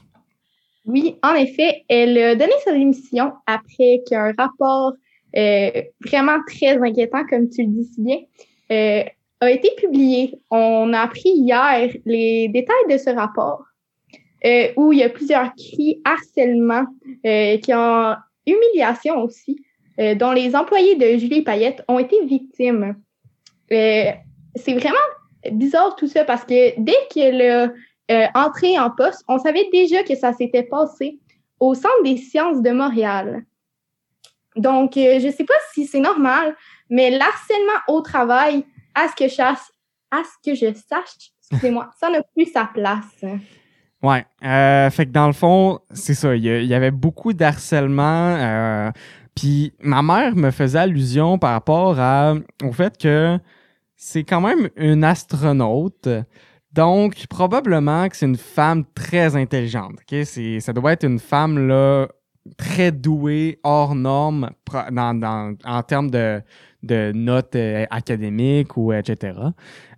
Oui, 0.86 1.17
en 1.21 1.34
effet, 1.36 1.84
elle 1.89 2.17
a 2.17 2.36
donné 2.36 2.54
sa 2.63 2.71
démission 2.71 3.34
après 3.45 4.01
qu'un 4.10 4.32
rapport 4.38 4.93
vraiment 5.34 6.38
très 6.47 6.77
inquiétant, 6.77 7.25
comme 7.30 7.49
tu 7.49 7.63
le 7.63 7.67
dis 7.67 7.84
si 7.84 8.01
bien, 8.01 8.19
a 9.41 9.51
été 9.51 9.71
publié. 9.77 10.39
On 10.49 10.93
a 10.93 11.01
appris 11.01 11.30
hier 11.36 11.89
les 12.06 12.47
détails 12.47 12.88
de 12.89 12.97
ce 12.97 13.10
rapport, 13.10 13.65
où 14.77 14.93
il 14.93 14.99
y 14.99 15.04
a 15.04 15.10
plusieurs 15.10 15.54
cris, 15.56 16.01
harcèlement, 16.06 16.86
qui 17.23 17.73
ont 17.73 18.15
humiliation 18.47 19.23
aussi, 19.23 19.58
euh, 19.99 20.15
dont 20.15 20.32
les 20.32 20.56
employés 20.56 20.95
de 20.95 21.19
Julie 21.19 21.41
Payette 21.41 21.84
ont 21.88 21.99
été 21.99 22.23
victimes. 22.25 22.95
Euh, 23.71 24.12
c'est 24.56 24.73
vraiment 24.73 24.97
bizarre 25.51 25.95
tout 25.95 26.08
ça 26.08 26.23
parce 26.23 26.43
que 26.45 26.80
dès 26.80 26.95
qu'elle 27.10 27.41
est 27.41 27.67
euh, 28.12 28.27
entrée 28.34 28.80
en 28.80 28.89
poste, 28.89 29.23
on 29.27 29.38
savait 29.38 29.67
déjà 29.71 30.04
que 30.04 30.15
ça 30.15 30.34
s'était 30.34 30.63
passé 30.63 31.19
au 31.60 31.73
Centre 31.73 32.04
des 32.04 32.17
sciences 32.17 32.62
de 32.62 32.71
Montréal. 32.71 33.43
Donc, 34.56 34.93
je 34.95 35.25
ne 35.25 35.32
sais 35.32 35.45
pas 35.45 35.54
si 35.73 35.86
c'est 35.86 35.99
normal, 35.99 36.56
mais 36.89 37.10
l'harcèlement 37.10 37.80
au 37.88 38.01
travail, 38.01 38.65
à 38.95 39.08
ce 39.08 39.15
que 39.15 39.30
je, 39.30 39.41
à 39.41 39.56
ce 40.23 40.49
que 40.49 40.56
je 40.56 40.73
sache, 40.73 41.32
excusez-moi, 41.51 41.89
ça 41.99 42.10
n'a 42.10 42.21
plus 42.36 42.51
sa 42.51 42.65
place. 42.65 43.23
Ouais. 44.04 44.25
fait 44.41 45.06
que 45.06 45.12
dans 45.12 45.27
le 45.27 45.34
fond, 45.34 45.80
c'est 45.91 46.15
ça. 46.15 46.36
Il 46.36 46.43
y, 46.43 46.73
avait 46.73 46.91
beaucoup 46.91 47.32
d'harcèlement. 47.32 48.91
Puis 49.36 49.74
ma 49.82 50.02
mère 50.02 50.36
me 50.36 50.52
faisait 50.52 50.80
allusion 50.80 51.38
par 51.38 51.52
rapport 51.52 52.00
à, 52.00 52.36
au 52.63 52.72
fait 52.72 52.98
que 52.98 53.39
c'est 53.96 54.24
quand 54.24 54.41
même 54.41 54.70
une 54.76 55.04
astronaute. 55.04 56.10
Donc, 56.74 57.28
probablement 57.28 58.08
que 58.08 58.15
c'est 58.15 58.26
une 58.26 58.38
femme 58.38 58.86
très 58.96 59.36
intelligente. 59.36 60.00
Ça 60.60 60.74
doit 60.74 60.94
être 60.94 61.06
une 61.06 61.20
femme 61.20 61.67
là, 61.67 62.08
très 62.58 62.91
douée, 62.91 63.60
hors 63.63 63.94
norme, 63.94 64.50
en 64.72 65.84
termes 65.84 66.10
de, 66.10 66.41
de 66.84 67.12
notes 67.13 67.56
euh, 67.56 67.86
académiques 67.89 68.76
ou 68.76 68.91
etc. 68.94 69.34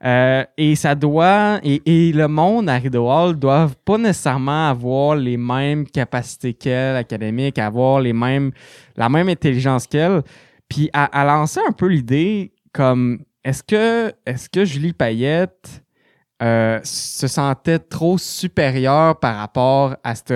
Euh, 0.04 0.44
et 0.58 0.76
ça 0.76 0.96
doit 0.96 1.60
et, 1.64 2.12
le 2.14 2.28
monde 2.28 2.70
à 2.70 2.76
Rideau 2.76 3.10
Hall 3.10 3.38
doivent 3.38 3.76
pas 3.86 3.98
nécessairement 3.98 4.70
avoir 4.70 5.16
les 5.16 5.38
mêmes 5.38 5.86
capacités 5.88 6.54
qu'elle 6.54 6.96
académiques, 6.96 7.58
avoir 7.58 8.02
les 8.02 8.14
mêmes 8.14 8.52
la 8.96 9.10
même 9.10 9.30
intelligence 9.30 9.88
qu'elle. 9.88 10.22
Puis 10.68 10.90
à, 10.94 11.06
à, 11.06 11.26
lancer 11.26 11.62
un 11.68 11.72
peu 11.72 11.88
l'idée 11.88 12.52
comme 12.74 13.24
est-ce 13.44 13.64
que 13.64 14.14
est-ce 14.26 14.50
que 14.50 14.66
Julie 14.66 14.94
Payette 14.94 15.84
euh, 16.42 16.80
se 16.84 17.28
sentait 17.28 17.80
trop 17.80 18.18
supérieure 18.18 19.20
par 19.20 19.38
rapport 19.38 19.96
à, 20.04 20.16
cette, 20.16 20.34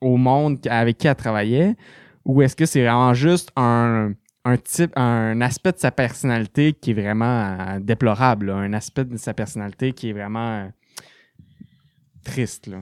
au 0.00 0.16
monde 0.16 0.58
avec 0.68 0.98
qui 0.98 1.06
elle 1.06 1.14
travaillait? 1.14 1.76
Ou 2.24 2.42
est-ce 2.42 2.56
que 2.56 2.66
c'est 2.66 2.82
vraiment 2.82 3.14
juste 3.14 3.50
un 3.56 4.12
un 4.44 4.56
type, 4.56 4.92
un 4.96 5.40
aspect 5.40 5.72
de 5.72 5.78
sa 5.78 5.90
personnalité 5.90 6.72
qui 6.72 6.92
est 6.92 6.94
vraiment 6.94 7.56
euh, 7.58 7.78
déplorable, 7.80 8.50
un 8.50 8.72
aspect 8.72 9.04
de 9.04 9.16
sa 9.16 9.34
personnalité 9.34 9.92
qui 9.92 10.10
est 10.10 10.12
vraiment 10.12 10.64
euh, 10.64 10.68
triste. 12.24 12.66
Là. 12.66 12.78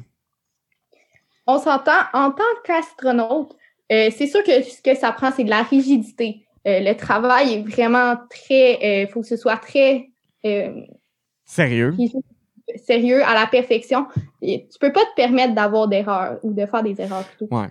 On 1.46 1.58
s'entend, 1.58 2.00
en 2.12 2.30
tant 2.30 2.42
qu'astronaute, 2.64 3.56
euh, 3.90 4.10
c'est 4.14 4.26
sûr 4.26 4.42
que 4.44 4.62
ce 4.62 4.82
que 4.82 4.94
ça 4.94 5.12
prend, 5.12 5.32
c'est 5.32 5.44
de 5.44 5.50
la 5.50 5.62
rigidité. 5.62 6.44
le 6.64 6.92
travail 6.94 7.54
est 7.54 7.62
vraiment 7.62 8.16
très, 8.28 9.02
il 9.02 9.08
faut 9.08 9.22
que 9.22 9.26
ce 9.26 9.36
soit 9.36 9.56
très 9.56 10.10
sérieux. 11.44 11.94
Sérieux 12.76 13.24
à 13.24 13.32
la 13.32 13.46
perfection. 13.46 14.06
Et 14.42 14.68
tu 14.70 14.78
peux 14.78 14.92
pas 14.92 15.00
te 15.00 15.14
permettre 15.16 15.54
d'avoir 15.54 15.88
d'erreurs 15.88 16.38
ou 16.42 16.52
de 16.52 16.66
faire 16.66 16.82
des 16.82 17.00
erreurs 17.00 17.24
plutôt. 17.24 17.48
Ouais. 17.50 17.68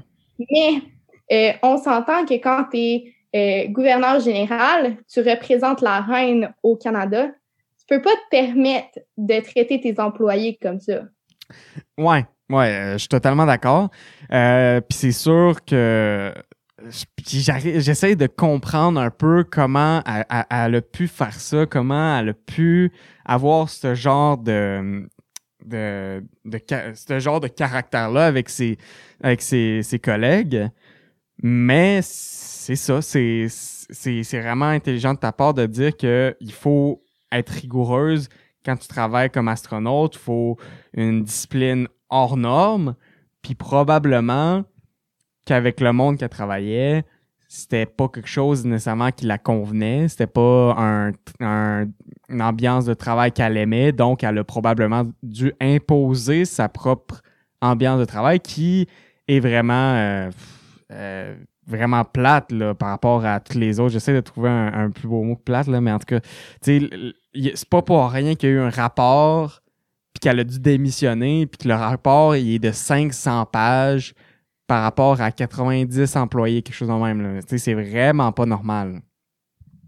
Mais 1.29 1.59
on 1.61 1.77
s'entend 1.77 2.25
que 2.25 2.33
quand 2.33 2.65
tu 2.71 2.77
es 2.77 3.13
euh, 3.37 3.67
gouverneur 3.67 4.19
général, 4.19 4.97
tu 5.11 5.19
représentes 5.19 5.81
la 5.81 6.01
reine 6.01 6.53
au 6.63 6.75
Canada, 6.75 7.27
tu 7.27 7.85
peux 7.87 8.01
pas 8.01 8.11
te 8.11 8.29
permettre 8.31 8.99
de 9.17 9.39
traiter 9.41 9.79
tes 9.79 9.99
employés 9.99 10.57
comme 10.61 10.79
ça. 10.79 11.03
Ouais, 11.97 12.25
ouais, 12.49 12.73
euh, 12.73 12.93
je 12.93 12.99
suis 12.99 13.07
totalement 13.07 13.45
d'accord. 13.45 13.89
Euh, 14.31 14.81
puis 14.81 14.97
c'est 14.97 15.11
sûr 15.11 15.63
que 15.65 16.33
j'essaie 17.25 18.15
de 18.15 18.27
comprendre 18.27 18.99
un 18.99 19.09
peu 19.09 19.43
comment 19.43 20.01
elle, 20.49 20.75
a 20.75 20.81
pu 20.81 21.07
faire 21.07 21.33
ça, 21.33 21.65
comment 21.65 22.19
elle 22.19 22.29
a 22.29 22.33
pu 22.33 22.91
avoir 23.25 23.69
ce 23.69 23.95
genre 23.95 24.37
de 24.37 25.07
ce 25.69 27.19
genre 27.19 27.39
de 27.41 27.47
caractère 27.47 28.09
là 28.09 28.25
avec 28.25 28.47
ses 28.47 28.77
avec 29.21 29.41
ses 29.41 29.99
collègues 30.01 30.69
mais 31.41 32.01
c'est 32.75 32.75
ça, 32.75 33.01
c'est 33.01 34.41
vraiment 34.41 34.65
intelligent 34.65 35.13
de 35.13 35.19
ta 35.19 35.31
part 35.31 35.53
de 35.53 35.65
dire 35.65 35.95
qu'il 35.95 36.51
faut 36.51 37.01
être 37.31 37.49
rigoureuse 37.49 38.27
quand 38.65 38.75
tu 38.75 38.89
travailles 38.89 39.29
comme 39.29 39.47
astronaute, 39.47 40.15
il 40.15 40.19
faut 40.19 40.57
une 40.93 41.23
discipline 41.23 41.87
hors 42.09 42.35
norme, 42.35 42.95
puis 43.41 43.55
probablement 43.55 44.65
qu'avec 45.45 45.79
le 45.79 45.93
monde 45.93 46.17
qu'elle 46.17 46.27
travaillait, 46.27 47.05
c'était 47.47 47.85
pas 47.85 48.09
quelque 48.09 48.27
chose 48.27 48.65
nécessairement 48.65 49.11
qui 49.11 49.25
la 49.25 49.37
convenait, 49.37 50.09
c'était 50.09 50.27
pas 50.27 50.75
un, 50.77 51.13
une 51.39 52.41
ambiance 52.41 52.83
de 52.83 52.93
travail 52.93 53.31
qu'elle 53.31 53.55
aimait, 53.55 53.93
donc 53.93 54.25
elle 54.25 54.39
a 54.39 54.43
probablement 54.43 55.05
dû 55.23 55.53
imposer 55.61 56.43
sa 56.43 56.67
propre 56.67 57.21
ambiance 57.61 58.01
de 58.01 58.05
travail 58.05 58.41
qui 58.41 58.89
est 59.29 59.39
vraiment 59.39 59.93
euh, 59.93 60.29
euh, 60.91 61.37
vraiment 61.67 62.03
plate 62.05 62.51
là, 62.51 62.73
par 62.73 62.89
rapport 62.89 63.25
à 63.25 63.39
tous 63.39 63.57
les 63.57 63.79
autres. 63.79 63.91
J'essaie 63.91 64.13
de 64.13 64.21
trouver 64.21 64.49
un, 64.49 64.89
plus 64.89 65.07
beau 65.07 65.21
mot 65.23 65.35
que 65.35 65.43
plate, 65.43 65.67
là, 65.67 65.81
mais 65.81 65.91
en 65.91 65.99
tout 65.99 66.05
cas, 66.05 66.19
c'est 66.61 67.69
pas 67.69 67.81
pour 67.81 68.09
rien 68.09 68.35
qu'il 68.35 68.49
y 68.49 68.51
a 68.53 68.55
eu 68.55 68.59
un 68.59 68.69
rapport, 68.69 69.61
puis 70.13 70.21
qu'elle 70.21 70.39
a 70.39 70.43
dû 70.43 70.59
démissionner, 70.59 71.45
puis 71.45 71.57
que 71.57 71.67
le 71.67 71.75
rapport 71.75 72.35
il 72.35 72.55
est 72.55 72.59
de 72.59 72.71
500 72.71 73.45
pages 73.45 74.13
par 74.65 74.83
rapport 74.83 75.21
à 75.21 75.31
90 75.31 76.15
employés, 76.15 76.61
quelque 76.61 76.75
chose 76.75 76.89
de 76.89 76.93
même. 76.93 77.41
C'est 77.45 77.73
vraiment 77.73 78.31
pas 78.31 78.45
normal. 78.45 79.01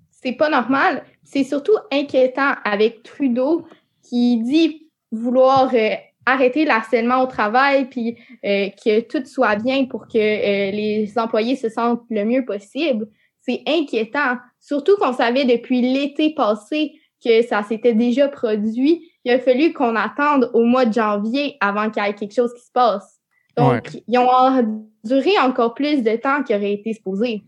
C'est 0.09 0.33
pas 0.33 0.49
normal. 0.49 1.03
C'est 1.23 1.43
surtout 1.43 1.77
inquiétant 1.91 2.53
avec 2.63 3.03
Trudeau 3.03 3.65
qui 4.01 4.41
dit 4.41 4.89
vouloir 5.11 5.69
euh, 5.73 5.95
arrêter 6.29 6.65
l'harcèlement 6.65 7.21
au 7.21 7.27
travail, 7.27 7.85
puis 7.85 8.17
euh, 8.45 8.69
que 8.83 9.01
tout 9.01 9.25
soit 9.25 9.55
bien 9.55 9.85
pour 9.85 10.07
que 10.07 10.17
euh, 10.17 10.71
les 10.71 11.11
employés 11.17 11.55
se 11.55 11.69
sentent 11.69 12.03
le 12.09 12.25
mieux 12.25 12.45
possible, 12.45 13.07
c'est 13.41 13.61
inquiétant. 13.67 14.37
Surtout 14.59 14.95
qu'on 14.97 15.13
savait 15.13 15.45
depuis 15.45 15.81
l'été 15.81 16.33
passé 16.33 16.93
que 17.23 17.41
ça 17.41 17.63
s'était 17.63 17.93
déjà 17.93 18.27
produit. 18.27 19.11
Il 19.25 19.31
a 19.31 19.39
fallu 19.39 19.73
qu'on 19.73 19.95
attende 19.95 20.49
au 20.53 20.63
mois 20.63 20.85
de 20.85 20.93
janvier 20.93 21.57
avant 21.59 21.89
qu'il 21.89 22.03
y 22.03 22.07
ait 22.07 22.13
quelque 22.13 22.33
chose 22.33 22.53
qui 22.53 22.65
se 22.65 22.71
passe. 22.71 23.19
Donc, 23.57 24.01
ils 24.07 24.17
ont 24.17 24.87
duré 25.03 25.31
encore 25.41 25.73
plus 25.73 26.01
de 26.01 26.15
temps 26.15 26.43
qu'il 26.43 26.55
aurait 26.55 26.73
été 26.73 26.93
supposé. 26.93 27.43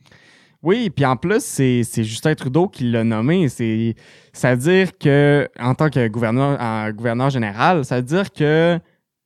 Oui, 0.64 0.92
puis 0.92 1.06
en 1.06 1.16
plus, 1.16 1.44
c'est 1.44 1.84
Justin 2.04 2.36
Trudeau 2.36 2.68
qui 2.68 2.84
l'a 2.92 3.04
nommé. 3.04 3.50
C'est 3.50 3.96
à 4.44 4.56
dire 4.56 4.98
que, 4.98 5.50
en 5.60 5.74
tant 5.74 5.90
que 5.90 6.08
gouverneur, 6.08 7.30
général, 7.30 7.84
ça 7.84 7.98
veut 7.98 8.04
dire 8.04 8.32
que 8.32 8.80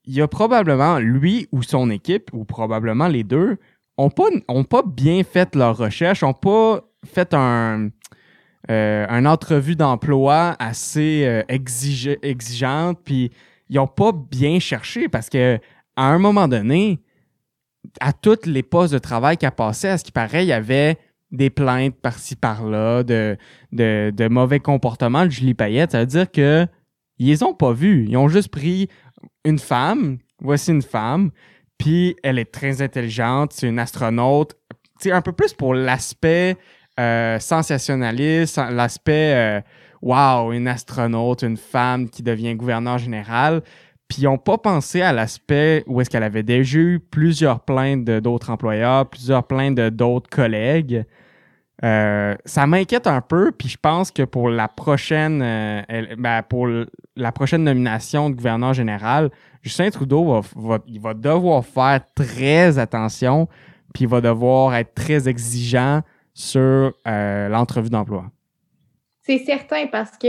il 0.08 0.13
y 0.13 0.21
a 0.21 0.28
probablement 0.28 1.00
lui 1.00 1.48
ou 1.52 1.63
son 1.63 1.89
équipe, 1.89 2.30
ou 2.32 2.45
probablement 2.45 3.08
les 3.08 3.24
deux, 3.24 3.58
ont 3.98 4.12
pas, 4.12 4.30
pas 4.69 4.84
bien 4.84 5.24
fait 5.24 5.56
leur 5.56 5.78
recherche, 5.78 6.21
ont 6.21 6.34
pas 6.34 6.82
fait 7.04 7.34
un, 7.34 7.89
euh, 8.69 9.06
une 9.10 9.28
entrevue 9.28 9.76
d'emploi 9.76 10.56
assez 10.58 11.24
euh, 11.26 11.43
exigeante, 11.50 13.00
puis 13.04 13.32
ils 13.69 13.80
ont 13.80 13.88
pas 13.88 14.12
bien 14.12 14.60
cherché 14.60 15.08
parce 15.08 15.30
que 15.30 15.60
à 15.95 16.06
un 16.08 16.17
moment 16.17 16.48
donné, 16.48 17.00
à 18.00 18.12
toutes 18.12 18.48
les 18.48 18.63
postes 18.63 18.93
de 18.93 19.00
travail 19.00 19.38
a 19.43 19.52
passé, 19.52 19.88
à 19.88 19.98
ce 19.98 20.04
qui 20.04 20.12
paraît, 20.12 20.45
il 20.45 20.50
y 20.50 20.54
avait 20.54 20.98
des 21.32 21.50
plaintes 21.50 21.96
par-ci 22.02 22.36
par-là 22.36 23.04
de, 23.04 23.38
de, 23.72 24.28
mauvais 24.28 24.60
comportements 24.60 25.26
de 25.26 25.32
Julie 25.32 25.54
Payette. 25.54 25.92
Ça 25.92 26.00
veut 26.00 26.06
dire 26.06 26.32
que 26.32 26.68
ils 27.18 27.28
les 27.28 27.44
ont 27.44 27.54
pas 27.54 27.74
vus. 27.74 28.06
Ils 28.08 28.18
ont 28.18 28.28
juste 28.28 28.50
pris 28.50 28.90
une 29.44 29.60
femme 29.60 30.18
voici 30.40 30.72
une 30.72 30.82
femme, 30.82 31.32
puis 31.78 32.16
elle 32.24 32.40
est 32.40 32.52
très 32.52 32.82
intelligente, 32.82 33.54
c'est 33.54 33.68
une 33.68 33.80
astronaute. 33.80 34.56
C'est 35.00 35.12
un 35.12 35.22
peu 35.22 35.32
plus 35.32 35.54
pour 35.54 35.74
l'aspect 35.74 36.58
euh, 37.00 37.40
sensationnaliste, 37.40 38.58
l'aspect 38.58 39.34
euh, 39.36 39.62
wow, 40.02 40.54
une 40.54 40.68
astronaute, 40.68 41.44
une 41.44 41.58
femme 41.58 42.10
qui 42.10 42.24
devient 42.24 42.56
gouverneur 42.56 42.98
général. 42.98 43.62
Puis 44.08 44.22
ils 44.22 44.26
n'ont 44.26 44.38
pas 44.38 44.58
pensé 44.58 45.02
à 45.02 45.13
l'aspect 45.13 45.84
où 45.88 46.00
est-ce 46.00 46.10
qu'elle 46.10 46.24
avait 46.24 46.44
déjà 46.44 46.78
eu 46.78 47.00
plusieurs 47.00 47.62
plaintes 47.62 48.06
d'autres 48.06 48.52
employeurs, 48.52 49.10
plusieurs 49.10 49.44
plaintes 49.46 49.80
d'autres 49.80 50.30
collègues. 50.30 51.06
Euh, 51.84 52.36
ça 52.46 52.68
m'inquiète 52.68 53.08
un 53.08 53.22
peu, 53.22 53.52
puis 53.52 53.68
je 53.68 53.78
pense 53.78 54.12
que 54.12 54.24
pour 54.24 54.50
la 54.50 54.68
prochaine, 54.68 55.41
euh, 55.41 55.82
ben, 56.18 56.41
pour 56.44 56.68
la 57.15 57.32
prochaine 57.32 57.63
nomination 57.63 58.30
de 58.30 58.36
gouverneur 58.36 58.74
général, 58.74 59.30
Justin 59.62 59.89
Trudeau 59.89 60.41
va, 60.56 60.80
il 60.88 61.02
va 61.02 61.13
devoir 61.13 61.65
faire 61.65 62.00
très 62.13 62.80
attention, 62.80 63.50
puis 63.94 64.04
il 64.06 64.08
va 64.08 64.22
devoir 64.22 64.76
être 64.76 64.94
très 64.94 65.28
exigeant 65.28 66.02
sur 66.34 66.94
euh, 67.08 67.50
l'entrevue 67.50 67.89
d'emploi. 67.89 68.26
C'est 69.26 69.40
certain 69.40 69.88
parce 69.88 70.18
que 70.18 70.28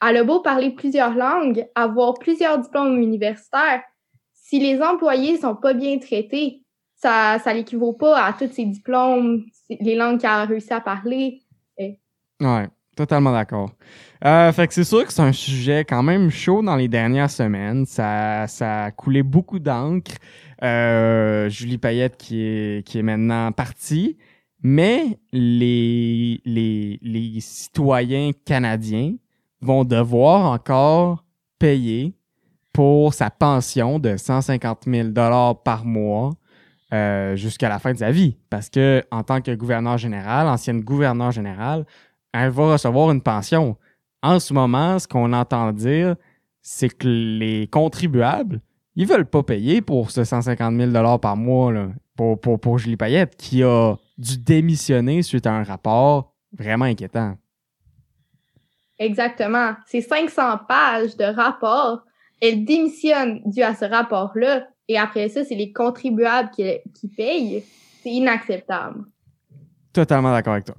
elle 0.00 0.16
a 0.16 0.24
beau 0.24 0.40
parler 0.40 0.70
plusieurs 0.70 1.14
langues, 1.14 1.66
avoir 1.74 2.14
plusieurs 2.14 2.58
diplômes 2.58 2.98
universitaires, 2.98 3.82
si 4.32 4.58
les 4.58 4.80
employés 4.80 5.36
sont 5.36 5.56
pas 5.56 5.74
bien 5.74 5.98
traités, 5.98 6.62
ça, 6.96 7.38
ça 7.44 7.52
l'équivaut 7.52 7.92
pas 7.92 8.24
à 8.24 8.32
tous 8.32 8.50
ses 8.50 8.64
diplômes, 8.64 9.44
les 9.68 9.94
langues 9.94 10.20
qu'elle 10.20 10.30
a 10.30 10.44
réussi 10.46 10.72
à 10.72 10.80
parler. 10.80 11.42
Et... 11.76 12.00
Ouais, 12.40 12.68
totalement 12.96 13.32
d'accord. 13.32 13.70
Euh, 14.24 14.50
fait 14.52 14.66
que 14.66 14.74
c'est 14.74 14.84
sûr 14.84 15.04
que 15.04 15.12
c'est 15.12 15.22
un 15.22 15.32
sujet 15.32 15.84
quand 15.84 16.02
même 16.02 16.30
chaud 16.30 16.62
dans 16.62 16.76
les 16.76 16.88
dernières 16.88 17.30
semaines. 17.30 17.84
Ça, 17.84 18.46
ça 18.46 18.84
a 18.84 18.90
coulé 18.90 19.22
beaucoup 19.22 19.58
d'encre. 19.58 20.12
Euh, 20.62 21.48
Julie 21.50 21.78
Payette 21.78 22.16
qui 22.16 22.42
est, 22.42 22.86
qui 22.86 22.98
est 22.98 23.02
maintenant 23.02 23.52
partie. 23.52 24.16
Mais 24.62 25.18
les, 25.32 26.40
les, 26.44 26.98
les 27.00 27.40
citoyens 27.40 28.30
canadiens 28.44 29.14
vont 29.60 29.84
devoir 29.84 30.52
encore 30.52 31.24
payer 31.58 32.14
pour 32.72 33.14
sa 33.14 33.30
pension 33.30 33.98
de 33.98 34.16
150 34.16 34.84
000 34.86 35.08
par 35.64 35.84
mois 35.84 36.30
euh, 36.92 37.36
jusqu'à 37.36 37.68
la 37.68 37.78
fin 37.78 37.92
de 37.92 37.98
sa 37.98 38.10
vie. 38.10 38.36
Parce 38.50 38.70
que 38.70 39.02
en 39.10 39.22
tant 39.22 39.40
que 39.40 39.54
gouverneur 39.54 39.98
général, 39.98 40.46
ancienne 40.48 40.80
gouverneur 40.80 41.30
générale, 41.32 41.84
elle 42.32 42.50
va 42.50 42.72
recevoir 42.72 43.10
une 43.10 43.22
pension. 43.22 43.76
En 44.22 44.40
ce 44.40 44.52
moment, 44.52 44.98
ce 44.98 45.06
qu'on 45.06 45.32
entend 45.32 45.72
dire, 45.72 46.16
c'est 46.62 46.88
que 46.88 47.06
les 47.06 47.66
contribuables, 47.68 48.60
ils 48.96 49.06
veulent 49.06 49.26
pas 49.26 49.42
payer 49.42 49.80
pour 49.80 50.10
ce 50.10 50.24
150 50.24 50.76
000 50.76 51.18
par 51.18 51.36
mois 51.36 51.72
là, 51.72 51.88
pour, 52.16 52.40
pour, 52.40 52.58
pour 52.58 52.78
Julie 52.78 52.96
Payette, 52.96 53.36
qui 53.36 53.62
a 53.62 53.96
dû 54.18 54.36
démissionner 54.36 55.22
suite 55.22 55.46
à 55.46 55.52
un 55.52 55.62
rapport 55.62 56.34
vraiment 56.52 56.84
inquiétant. 56.84 57.36
Exactement. 58.98 59.74
C'est 59.86 60.00
500 60.00 60.60
pages 60.68 61.16
de 61.16 61.24
rapport. 61.24 62.02
Elle 62.40 62.64
démissionne 62.64 63.40
dû 63.46 63.62
à 63.62 63.74
ce 63.74 63.84
rapport-là. 63.84 64.66
Et 64.88 64.98
après 64.98 65.28
ça, 65.28 65.44
c'est 65.44 65.54
les 65.54 65.72
contribuables 65.72 66.50
qui, 66.50 66.64
qui 66.94 67.08
payent. 67.08 67.62
C'est 68.02 68.10
inacceptable. 68.10 69.04
Totalement 69.92 70.32
d'accord 70.32 70.54
avec 70.54 70.64
toi. 70.66 70.76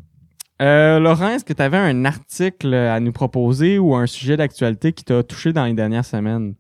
Euh, 0.62 1.00
Laurent, 1.00 1.30
est-ce 1.30 1.46
que 1.46 1.54
tu 1.54 1.62
avais 1.62 1.78
un 1.78 2.04
article 2.04 2.74
à 2.74 3.00
nous 3.00 3.14
proposer 3.14 3.80
ou 3.80 3.96
un 3.96 4.08
sujet 4.08 4.36
d'actualité 4.36 4.92
qui 4.92 5.06
t'a 5.06 5.24
touché 5.24 5.54
dans 5.54 5.66
les 5.66 5.74
dernières 5.74 6.06
semaines? 6.06 6.56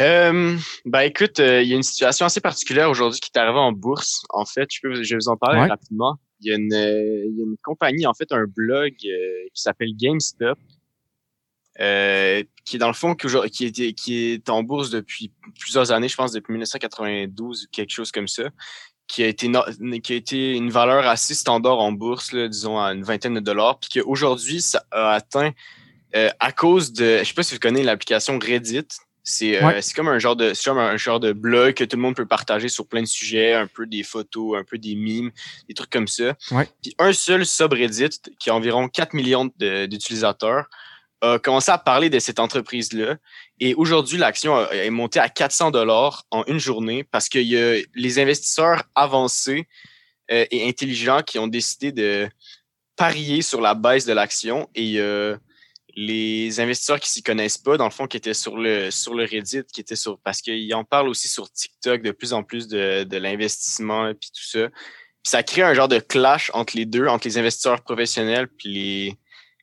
Euh, 0.00 0.56
ben 0.84 1.00
écoute, 1.02 1.38
euh, 1.38 1.62
il 1.62 1.68
y 1.68 1.72
a 1.72 1.76
une 1.76 1.82
situation 1.82 2.26
assez 2.26 2.40
particulière 2.40 2.90
aujourd'hui 2.90 3.20
qui 3.20 3.30
est 3.32 3.38
arrivée 3.38 3.58
en 3.58 3.72
bourse. 3.72 4.24
En 4.30 4.44
fait, 4.44 4.68
je, 4.70 4.80
peux, 4.82 5.02
je 5.02 5.14
vais 5.14 5.16
vous 5.16 5.28
en 5.28 5.36
parler 5.36 5.60
rapidement. 5.60 6.16
Il 6.40 6.48
y, 6.48 6.52
a 6.52 6.56
une, 6.56 6.72
euh, 6.72 7.24
il 7.26 7.38
y 7.38 7.42
a 7.42 7.44
une 7.44 7.56
compagnie, 7.62 8.06
en 8.06 8.14
fait, 8.14 8.32
un 8.32 8.44
blog 8.46 8.92
euh, 9.04 9.48
qui 9.54 9.62
s'appelle 9.62 9.94
GameStop, 9.96 10.58
qui 11.76 12.76
est 12.76 12.78
dans 12.78 12.88
le 12.88 12.94
fond 12.94 13.14
qui 13.14 13.64
est, 13.66 13.92
qui 13.94 14.32
est 14.32 14.48
en 14.50 14.62
bourse 14.62 14.90
depuis 14.90 15.32
plusieurs 15.58 15.92
années, 15.92 16.08
je 16.08 16.16
pense 16.16 16.32
depuis 16.32 16.52
1992 16.52 17.64
ou 17.64 17.66
quelque 17.72 17.90
chose 17.90 18.12
comme 18.12 18.28
ça, 18.28 18.50
qui 19.06 19.22
a 19.22 19.28
été 19.28 19.50
qui 20.02 20.12
a 20.12 20.16
été 20.16 20.52
une 20.52 20.70
valeur 20.70 21.06
assez 21.06 21.34
standard 21.34 21.78
en 21.78 21.92
bourse, 21.92 22.32
là, 22.32 22.48
disons 22.48 22.78
à 22.78 22.92
une 22.92 23.02
vingtaine 23.04 23.34
de 23.34 23.40
dollars, 23.40 23.78
puis 23.78 24.00
qu'aujourd'hui 24.00 24.60
ça 24.60 24.84
a 24.90 25.12
atteint 25.12 25.52
à 26.12 26.52
cause 26.52 26.92
de, 26.92 27.18
je 27.18 27.24
sais 27.24 27.34
pas 27.34 27.42
si 27.42 27.54
vous 27.54 27.60
connaissez 27.60 27.84
l'application 27.84 28.38
Reddit, 28.38 28.86
c'est 29.24 29.62
euh, 29.62 29.80
comme 29.96 30.08
un 30.08 30.18
genre 30.18 30.36
de 30.36 30.52
comme 30.64 30.78
un 30.78 30.98
genre 30.98 31.18
de 31.18 31.32
blog 31.32 31.74
que 31.74 31.84
tout 31.84 31.96
le 31.96 32.02
monde 32.02 32.14
peut 32.14 32.26
partager 32.26 32.68
sur 32.68 32.86
plein 32.86 33.00
de 33.00 33.06
sujets, 33.06 33.54
un 33.54 33.66
peu 33.66 33.86
des 33.86 34.02
photos, 34.02 34.58
un 34.58 34.64
peu 34.64 34.76
des 34.76 34.94
mimes, 34.94 35.30
des 35.66 35.74
trucs 35.74 35.90
comme 35.90 36.08
ça. 36.08 36.34
Puis 36.82 36.94
un 36.98 37.12
seul 37.14 37.46
subreddit 37.46 38.20
qui 38.38 38.50
a 38.50 38.54
environ 38.54 38.88
4 38.88 39.14
millions 39.14 39.50
d'utilisateurs 39.58 40.68
a 41.22 41.38
commencé 41.38 41.70
à 41.70 41.78
parler 41.78 42.10
de 42.10 42.18
cette 42.18 42.38
entreprise-là. 42.38 43.16
Et 43.58 43.74
aujourd'hui, 43.74 44.18
l'action 44.18 44.68
est 44.70 44.90
montée 44.90 45.20
à 45.20 45.30
400 45.30 45.70
dollars 45.70 46.24
en 46.30 46.44
une 46.44 46.58
journée 46.58 47.02
parce 47.04 47.30
qu'il 47.30 47.48
y 47.48 47.56
a 47.56 47.80
les 47.94 48.18
investisseurs 48.18 48.82
avancés 48.94 49.66
euh, 50.30 50.44
et 50.50 50.68
intelligents 50.68 51.22
qui 51.22 51.38
ont 51.38 51.46
décidé 51.46 51.92
de 51.92 52.28
parier 52.96 53.42
sur 53.42 53.60
la 53.60 53.74
baisse 53.74 54.04
de 54.04 54.12
l'action 54.12 54.68
et 54.74 54.98
euh, 54.98 55.36
les 55.96 56.60
investisseurs 56.60 57.00
qui 57.00 57.08
s'y 57.08 57.22
connaissent 57.22 57.58
pas, 57.58 57.76
dans 57.76 57.84
le 57.84 57.90
fond, 57.90 58.06
qui 58.06 58.16
étaient 58.16 58.34
sur 58.34 58.56
le 58.56 58.90
sur 58.90 59.14
le 59.14 59.24
Reddit, 59.24 59.64
qui 59.72 59.80
étaient 59.80 59.96
sur 59.96 60.18
parce 60.20 60.40
qu'ils 60.40 60.74
en 60.74 60.84
parlent 60.84 61.08
aussi 61.08 61.28
sur 61.28 61.50
TikTok 61.50 62.02
de 62.02 62.10
plus 62.10 62.32
en 62.32 62.42
plus 62.42 62.68
de, 62.68 63.04
de 63.04 63.16
l'investissement 63.16 64.12
puis 64.14 64.30
tout 64.30 64.44
ça. 64.44 64.68
Puis 64.68 65.30
ça 65.30 65.42
crée 65.42 65.62
un 65.62 65.74
genre 65.74 65.88
de 65.88 65.98
clash 65.98 66.50
entre 66.54 66.76
les 66.76 66.84
deux, 66.84 67.06
entre 67.06 67.26
les 67.26 67.38
investisseurs 67.38 67.82
professionnels 67.82 68.48
puis 68.48 68.68
les 68.68 69.18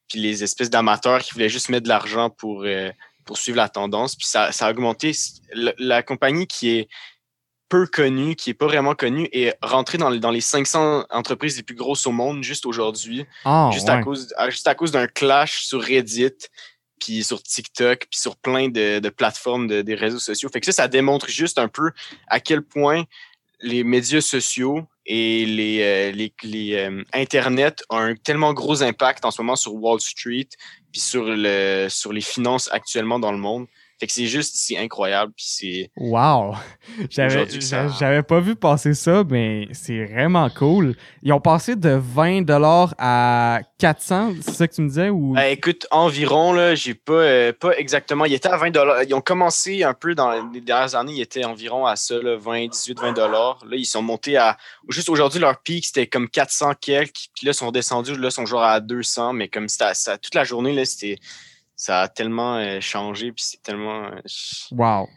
puis 0.07 0.19
les 0.19 0.43
espèces 0.43 0.69
d'amateurs 0.69 1.21
qui 1.21 1.33
voulaient 1.33 1.49
juste 1.49 1.69
mettre 1.69 1.83
de 1.83 1.89
l'argent 1.89 2.29
pour 2.29 2.63
euh, 2.63 2.91
pour 3.25 3.37
suivre 3.37 3.57
la 3.57 3.69
tendance. 3.69 4.15
Puis 4.15 4.27
ça, 4.27 4.51
ça 4.51 4.67
a 4.67 4.71
augmenté. 4.71 5.11
la 5.53 6.03
compagnie 6.03 6.47
qui 6.47 6.69
est 6.69 6.89
peu 7.71 7.87
connu, 7.87 8.35
qui 8.35 8.49
est 8.49 8.53
pas 8.53 8.67
vraiment 8.67 8.95
connu, 8.95 9.29
est 9.31 9.57
rentré 9.61 9.97
dans, 9.97 10.11
dans 10.11 10.29
les 10.29 10.41
500 10.41 11.05
entreprises 11.09 11.55
les 11.55 11.63
plus 11.63 11.75
grosses 11.75 12.05
au 12.05 12.11
monde 12.11 12.43
juste 12.43 12.65
aujourd'hui, 12.65 13.25
ah, 13.45 13.69
juste, 13.71 13.87
à 13.87 14.03
cause, 14.03 14.33
juste 14.49 14.67
à 14.67 14.75
cause 14.75 14.91
d'un 14.91 15.07
clash 15.07 15.63
sur 15.63 15.81
Reddit, 15.81 16.35
puis 16.99 17.23
sur 17.23 17.41
TikTok, 17.41 18.07
puis 18.11 18.19
sur 18.19 18.35
plein 18.35 18.67
de, 18.67 18.99
de 18.99 19.09
plateformes 19.09 19.67
de, 19.67 19.81
des 19.81 19.95
réseaux 19.95 20.19
sociaux. 20.19 20.49
Fait 20.51 20.59
que 20.59 20.65
ça, 20.65 20.73
ça 20.73 20.87
démontre 20.89 21.29
juste 21.29 21.57
un 21.57 21.69
peu 21.69 21.91
à 22.27 22.41
quel 22.41 22.61
point 22.61 23.05
les 23.61 23.85
médias 23.85 24.21
sociaux 24.21 24.85
et 25.05 25.45
les, 25.45 25.81
euh, 25.81 26.11
les, 26.11 26.33
les 26.43 26.75
euh, 26.75 27.03
Internet 27.13 27.85
ont 27.89 27.99
un 27.99 28.15
tellement 28.15 28.53
gros 28.53 28.83
impact 28.83 29.23
en 29.23 29.31
ce 29.31 29.41
moment 29.41 29.55
sur 29.55 29.75
Wall 29.75 30.01
Street, 30.01 30.49
puis 30.91 30.99
sur, 30.99 31.23
le, 31.25 31.87
sur 31.89 32.11
les 32.11 32.21
finances 32.21 32.69
actuellement 32.73 33.17
dans 33.17 33.31
le 33.31 33.37
monde. 33.37 33.67
Fait 34.01 34.07
que 34.07 34.13
c'est 34.13 34.25
juste 34.25 34.55
c'est 34.55 34.79
incroyable 34.79 35.31
puis 35.35 35.45
c'est 35.47 35.91
Wow. 35.95 36.55
J'avais 37.11 37.45
j'avais 37.99 38.23
pas 38.23 38.39
vu 38.39 38.55
passer 38.55 38.95
ça 38.95 39.23
mais 39.29 39.67
c'est 39.73 40.05
vraiment 40.05 40.49
cool. 40.49 40.95
Ils 41.21 41.31
ont 41.33 41.39
passé 41.39 41.75
de 41.75 41.91
20 41.91 42.41
dollars 42.41 42.95
à 42.97 43.59
400, 43.77 44.33
c'est 44.41 44.53
ça 44.55 44.67
que 44.67 44.73
tu 44.73 44.81
me 44.81 44.87
disais 44.87 45.09
ou? 45.09 45.33
Ben, 45.33 45.51
écoute, 45.51 45.85
environ 45.91 46.51
là, 46.51 46.73
j'ai 46.73 46.95
pas 46.95 47.13
euh, 47.13 47.53
pas 47.53 47.77
exactement, 47.77 48.25
ils 48.25 48.33
étaient 48.33 48.49
à 48.49 48.57
20 48.57 48.71
dollars. 48.71 49.03
Ils 49.03 49.13
ont 49.13 49.21
commencé 49.21 49.83
un 49.83 49.93
peu 49.93 50.15
dans 50.15 50.49
les 50.51 50.61
dernières 50.61 50.95
années, 50.95 51.13
ils 51.17 51.21
étaient 51.21 51.45
environ 51.45 51.85
à 51.85 51.95
ça 51.95 52.15
là, 52.15 52.37
20 52.37 52.69
18 52.69 52.99
20 52.99 53.11
dollars. 53.11 53.59
Là, 53.69 53.75
ils 53.75 53.85
sont 53.85 54.01
montés 54.01 54.35
à 54.35 54.57
juste 54.89 55.09
aujourd'hui 55.09 55.39
leur 55.39 55.61
pic, 55.61 55.85
c'était 55.85 56.07
comme 56.07 56.27
400 56.27 56.71
quelques, 56.81 57.27
puis 57.35 57.45
là 57.45 57.51
ils 57.51 57.53
sont 57.53 57.71
descendus 57.71 58.15
là 58.15 58.31
sont 58.31 58.47
genre 58.47 58.63
à 58.63 58.79
200 58.79 59.33
mais 59.33 59.47
comme 59.47 59.69
c'était 59.69 59.93
ça 59.93 60.17
toute 60.17 60.33
la 60.33 60.43
journée 60.43 60.73
là, 60.73 60.85
c'était 60.85 61.19
ça 61.81 62.01
a 62.01 62.07
tellement 62.07 62.57
euh, 62.57 62.77
changé, 62.79 63.31
puis 63.31 63.43
c'est 63.43 63.63
tellement. 63.63 64.03
Euh, 64.03 64.19
wow. 64.71 65.09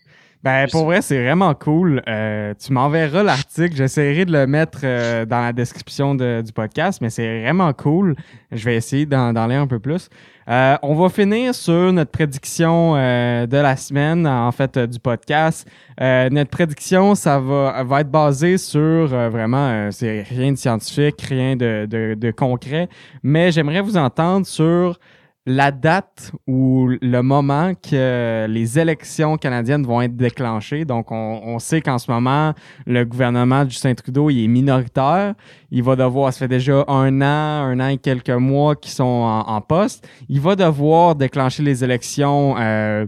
Ben, 0.42 0.66
pour 0.70 0.86
vrai, 0.86 1.02
c'est 1.02 1.22
vraiment 1.22 1.54
cool. 1.54 2.02
Euh, 2.08 2.54
tu 2.54 2.72
m'enverras 2.72 3.22
l'article. 3.22 3.76
J'essaierai 3.76 4.24
de 4.24 4.32
le 4.32 4.46
mettre 4.46 4.80
dans 5.26 5.40
la 5.40 5.52
description 5.54 6.14
du 6.14 6.52
podcast, 6.54 7.00
mais 7.00 7.08
c'est 7.08 7.42
vraiment 7.42 7.72
cool. 7.72 8.14
Je 8.52 8.64
vais 8.64 8.76
essayer 8.76 9.06
d'en 9.06 9.32
lire 9.46 9.60
un 9.60 9.66
peu 9.66 9.78
plus. 9.78 10.10
on 10.46 10.94
va 10.94 11.08
finir 11.08 11.54
sur 11.54 11.94
notre 11.94 12.10
prédiction 12.10 12.92
de 12.92 13.56
la 13.56 13.74
semaine, 13.76 14.26
en 14.26 14.52
fait, 14.52 14.78
du 14.78 14.98
podcast. 14.98 15.66
notre 15.98 16.50
prédiction, 16.50 17.14
ça 17.14 17.40
va, 17.40 17.82
va 17.82 18.00
être 18.02 18.10
basé 18.10 18.58
sur 18.58 19.06
vraiment, 19.30 19.90
c'est 19.92 20.26
rien 20.28 20.52
de 20.52 20.58
scientifique, 20.58 21.22
rien 21.22 21.56
de, 21.56 21.86
de, 21.88 22.14
de 22.18 22.30
concret, 22.32 22.90
mais 23.22 23.50
j'aimerais 23.50 23.80
vous 23.80 23.96
entendre 23.96 24.44
sur 24.44 24.98
la 25.46 25.70
date 25.70 26.32
ou 26.46 26.88
le 27.02 27.20
moment 27.20 27.74
que 27.74 28.46
les 28.48 28.78
élections 28.78 29.36
canadiennes 29.36 29.84
vont 29.84 30.00
être 30.00 30.16
déclenchées. 30.16 30.86
Donc, 30.86 31.10
on, 31.10 31.58
sait 31.58 31.82
qu'en 31.82 31.98
ce 31.98 32.10
moment, 32.10 32.54
le 32.86 33.04
gouvernement 33.04 33.64
de 33.64 33.70
Justin 33.70 33.94
Trudeau 33.94 34.30
il 34.30 34.44
est 34.44 34.48
minoritaire. 34.48 35.34
Il 35.70 35.82
va 35.82 35.96
devoir, 35.96 36.32
ça 36.32 36.40
fait 36.40 36.48
déjà 36.48 36.84
un 36.88 37.20
an, 37.20 37.64
un 37.66 37.80
an 37.80 37.88
et 37.88 37.98
quelques 37.98 38.30
mois 38.30 38.74
qu'ils 38.74 38.92
sont 38.92 39.04
en, 39.04 39.60
poste. 39.60 40.08
Il 40.28 40.40
va 40.40 40.56
devoir 40.56 41.14
déclencher 41.14 41.62
les 41.62 41.84
élections 41.84 42.56
euh, 42.58 43.06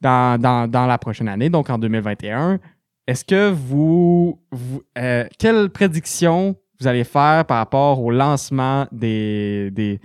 dans, 0.00 0.40
dans, 0.40 0.86
la 0.86 0.98
prochaine 0.98 1.28
année, 1.28 1.48
donc 1.48 1.70
en 1.70 1.78
2021. 1.78 2.58
Est-ce 3.06 3.24
que 3.24 3.50
vous, 3.50 4.38
vous 4.52 4.82
euh, 4.98 5.24
quelle 5.38 5.70
prédiction 5.70 6.56
vous 6.80 6.86
allez 6.86 7.04
faire 7.04 7.44
par 7.44 7.58
rapport 7.58 8.02
au 8.02 8.10
lancement 8.10 8.86
des, 8.90 9.70
des, 9.72 10.00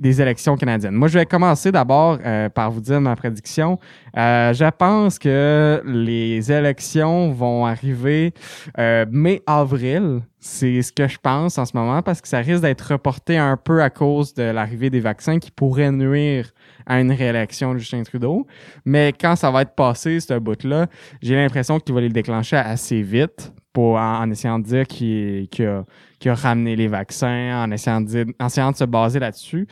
des 0.00 0.22
élections 0.22 0.56
canadiennes. 0.56 0.94
Moi, 0.94 1.08
je 1.08 1.18
vais 1.18 1.26
commencer 1.26 1.70
d'abord 1.70 2.18
euh, 2.24 2.48
par 2.48 2.70
vous 2.70 2.80
dire 2.80 3.00
ma 3.00 3.14
prédiction. 3.14 3.78
Euh, 4.16 4.52
je 4.54 4.68
pense 4.70 5.18
que 5.18 5.82
les 5.84 6.50
élections 6.50 7.30
vont 7.32 7.66
arriver 7.66 8.32
euh, 8.78 9.04
mai-avril. 9.10 10.22
C'est 10.38 10.80
ce 10.80 10.90
que 10.90 11.06
je 11.06 11.18
pense 11.22 11.58
en 11.58 11.66
ce 11.66 11.76
moment 11.76 12.00
parce 12.00 12.22
que 12.22 12.28
ça 12.28 12.38
risque 12.38 12.62
d'être 12.62 12.92
reporté 12.92 13.36
un 13.36 13.58
peu 13.58 13.82
à 13.82 13.90
cause 13.90 14.32
de 14.32 14.44
l'arrivée 14.44 14.88
des 14.88 15.00
vaccins 15.00 15.38
qui 15.38 15.50
pourraient 15.50 15.92
nuire 15.92 16.50
à 16.86 17.00
une 17.00 17.12
réélection 17.12 17.74
de 17.74 17.78
Justin 17.78 18.02
Trudeau. 18.02 18.46
Mais 18.86 19.12
quand 19.12 19.36
ça 19.36 19.50
va 19.50 19.62
être 19.62 19.74
passé, 19.74 20.18
ce 20.18 20.38
bout-là, 20.38 20.86
j'ai 21.20 21.36
l'impression 21.36 21.78
qu'il 21.78 21.94
va 21.94 22.00
les 22.00 22.08
déclencher 22.08 22.56
assez 22.56 23.02
vite 23.02 23.52
pour, 23.72 23.96
en, 23.96 24.30
essayant 24.30 24.58
de 24.58 24.64
dire 24.64 24.86
qu'il 24.86 25.48
a, 25.64 25.84
a, 26.26 26.34
ramené 26.34 26.76
les 26.76 26.88
vaccins, 26.88 27.64
en 27.64 27.70
essayant 27.70 28.00
de, 28.00 28.26
en 28.40 28.46
essayant 28.46 28.72
de 28.72 28.76
se 28.76 28.84
baser 28.84 29.18
là-dessus. 29.18 29.66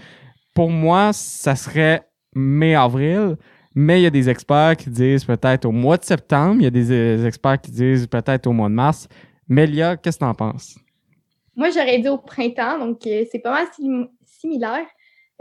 Pour 0.54 0.70
moi, 0.70 1.12
ça 1.12 1.56
serait 1.56 2.02
mai-avril, 2.34 3.36
mais 3.74 4.00
il 4.00 4.04
y 4.04 4.06
a 4.06 4.10
des 4.10 4.28
experts 4.28 4.76
qui 4.76 4.90
disent 4.90 5.24
peut-être 5.24 5.64
au 5.64 5.72
mois 5.72 5.96
de 5.96 6.04
septembre, 6.04 6.56
il 6.58 6.64
y 6.64 6.66
a 6.66 6.70
des, 6.70 7.26
experts 7.26 7.60
qui 7.60 7.70
disent 7.70 8.06
peut-être 8.06 8.46
au 8.46 8.52
mois 8.52 8.68
de 8.68 8.74
mars. 8.74 9.08
Melia, 9.48 9.96
qu'est-ce 9.96 10.18
que 10.18 10.24
tu 10.24 10.28
en 10.28 10.34
penses? 10.34 10.78
Moi, 11.56 11.70
j'aurais 11.70 11.98
dit 11.98 12.08
au 12.08 12.18
printemps, 12.18 12.78
donc 12.78 13.06
euh, 13.06 13.24
c'est 13.30 13.40
pas 13.40 13.52
mal 13.52 13.66
similaire. 14.24 14.86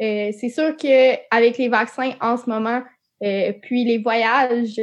Euh, 0.02 0.32
c'est 0.40 0.50
sûr 0.50 0.76
qu'avec 0.78 1.58
les 1.58 1.70
vaccins 1.70 2.12
en 2.22 2.38
ce 2.38 2.50
moment, 2.50 2.82
euh, 3.24 3.54
puis 3.62 3.84
les 3.86 3.98
voyages, 3.98 4.80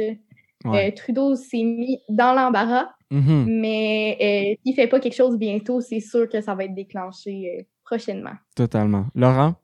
Trudeau 0.95 1.35
s'est 1.35 1.63
mis 1.63 1.99
dans 2.09 2.33
l'embarras. 2.33 2.89
Mm-hmm. 3.11 3.45
Mais 3.47 4.17
euh, 4.19 4.61
s'il 4.63 4.71
ne 4.71 4.75
fait 4.75 4.87
pas 4.87 4.99
quelque 4.99 5.15
chose 5.15 5.37
bientôt, 5.37 5.81
c'est 5.81 5.99
sûr 5.99 6.27
que 6.29 6.41
ça 6.41 6.55
va 6.55 6.65
être 6.65 6.75
déclenché 6.75 7.59
euh, 7.59 7.63
prochainement. 7.83 8.33
Totalement. 8.55 9.07
Laurent? 9.13 9.55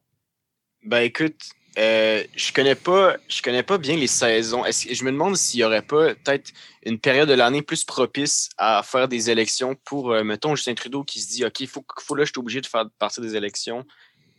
Ben 0.84 1.02
écoute, 1.02 1.42
euh, 1.78 2.24
je 2.36 2.52
connais 2.54 2.76
pas 2.76 3.18
je 3.28 3.42
connais 3.42 3.64
pas 3.64 3.78
bien 3.78 3.96
les 3.96 4.08
saisons. 4.08 4.66
Est-ce, 4.66 4.94
je 4.94 5.04
me 5.04 5.12
demande 5.12 5.38
s'il 5.38 5.60
y 5.60 5.64
aurait 5.64 5.82
pas 5.82 6.14
peut-être 6.16 6.52
une 6.86 7.00
période 7.00 7.30
de 7.30 7.34
l'année 7.34 7.62
plus 7.62 7.84
propice 7.84 8.50
à 8.58 8.82
faire 8.84 9.08
des 9.08 9.30
élections 9.30 9.76
pour, 9.86 10.12
mettons, 10.24 10.56
Justin 10.56 10.74
Trudeau 10.74 11.04
qui 11.04 11.20
se 11.20 11.30
dit 11.30 11.46
OK, 11.46 11.60
il 11.60 11.68
faut, 11.68 11.84
faut 12.00 12.16
là, 12.16 12.26
je 12.26 12.32
suis 12.32 12.40
obligé 12.40 12.62
de 12.62 12.68
faire 12.68 12.86
partie 13.00 13.22
des 13.22 13.36
élections. 13.36 13.86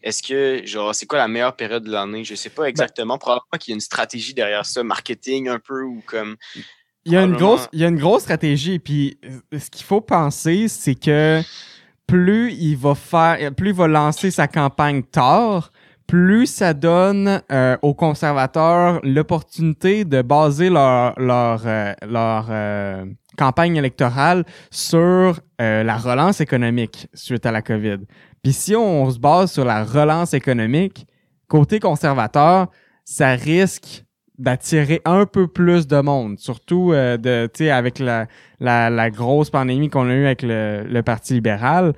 Est-ce 0.03 0.23
que, 0.23 0.67
genre, 0.67 0.95
c'est 0.95 1.07
quoi 1.07 1.19
la 1.19 1.29
meilleure 1.29 1.55
période 1.55 1.85
de 1.85 1.93
l'année? 1.93 2.25
Je 2.25 2.35
sais 2.35 2.51
pas 2.51 2.63
ben 2.63 2.69
exactement. 2.69 3.19
Probablement 3.19 3.59
qu'il 3.59 3.71
y 3.71 3.75
a 3.75 3.77
une 3.77 3.81
stratégie 3.81 4.35
derrière 4.35 4.67
ça, 4.67 4.83
marketing 4.83 5.49
un 5.49 5.61
peu 5.61 5.83
ou 5.83 6.03
comme. 6.07 6.37
Il 7.05 7.13
y, 7.13 7.17
a 7.17 7.23
une 7.23 7.37
grosse, 7.37 7.69
il 7.73 7.81
y 7.81 7.85
a 7.85 7.89
une 7.89 7.99
grosse 7.99 8.23
stratégie. 8.23 8.79
Puis 8.79 9.19
euh, 9.25 9.59
ce 9.59 9.71
qu'il 9.71 9.85
faut 9.85 10.01
penser, 10.01 10.69
c'est 10.69 10.95
que 10.95 11.41
plus 12.07 12.53
il 12.53 12.77
va 12.77 12.95
faire, 12.95 13.53
plus 13.55 13.71
il 13.71 13.75
va 13.75 13.89
lancer 13.89 14.31
sa 14.31 14.47
campagne 14.47 15.03
tard, 15.03 15.73
plus 16.07 16.47
ça 16.47 16.75
donne 16.75 17.43
euh, 17.51 17.77
aux 17.83 17.95
conservateurs 17.95 19.01
l'opportunité 19.03 20.05
de 20.05 20.23
baser 20.23 20.71
leur 20.71 21.19
leur 21.19 21.63
euh, 21.67 21.93
leur 22.07 22.51
campagne 23.37 23.77
électorale 23.77 24.45
sur 24.71 25.41
la 25.59 25.97
relance 25.97 26.41
économique 26.41 27.09
suite 27.15 27.47
à 27.47 27.53
la 27.53 27.63
COVID. 27.63 27.99
Puis 28.43 28.53
si 28.53 28.77
on 28.77 29.09
se 29.11 29.19
base 29.19 29.53
sur 29.53 29.65
la 29.65 29.85
relance 29.85 30.35
économique, 30.35 31.07
côté 31.49 31.79
conservateur, 31.79 32.69
ça 33.05 33.31
risque 33.31 34.05
d'attirer 34.43 35.01
un 35.05 35.25
peu 35.25 35.47
plus 35.47 35.87
de 35.87 36.01
monde, 36.01 36.37
surtout 36.39 36.93
euh, 36.93 37.17
de, 37.17 37.71
avec 37.71 38.01
la, 38.01 38.27
la, 38.59 38.91
la, 38.91 39.09
grosse 39.09 39.51
pandémie 39.51 39.89
qu'on 39.89 40.09
a 40.09 40.15
eue 40.15 40.27
avec 40.27 40.43
le, 40.43 40.85
le, 40.85 41.03
Parti 41.05 41.35
libéral. 41.35 41.93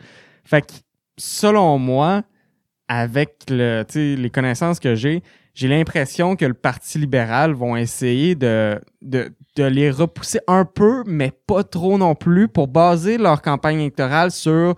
Fait 0.44 0.60
que, 0.60 0.74
selon 1.16 1.78
moi, 1.78 2.22
avec 2.86 3.44
le, 3.48 3.84
les 3.94 4.28
connaissances 4.28 4.78
que 4.78 4.94
j'ai, 4.94 5.22
j'ai 5.54 5.68
l'impression 5.68 6.36
que 6.36 6.44
le 6.44 6.52
Parti 6.52 6.98
libéral 6.98 7.54
vont 7.54 7.76
essayer 7.76 8.34
de, 8.34 8.78
de, 9.00 9.32
de 9.56 9.64
les 9.64 9.90
repousser 9.90 10.40
un 10.46 10.66
peu, 10.66 11.02
mais 11.06 11.32
pas 11.46 11.64
trop 11.64 11.96
non 11.96 12.14
plus, 12.14 12.48
pour 12.48 12.68
baser 12.68 13.16
leur 13.16 13.40
campagne 13.40 13.80
électorale 13.80 14.30
sur 14.30 14.74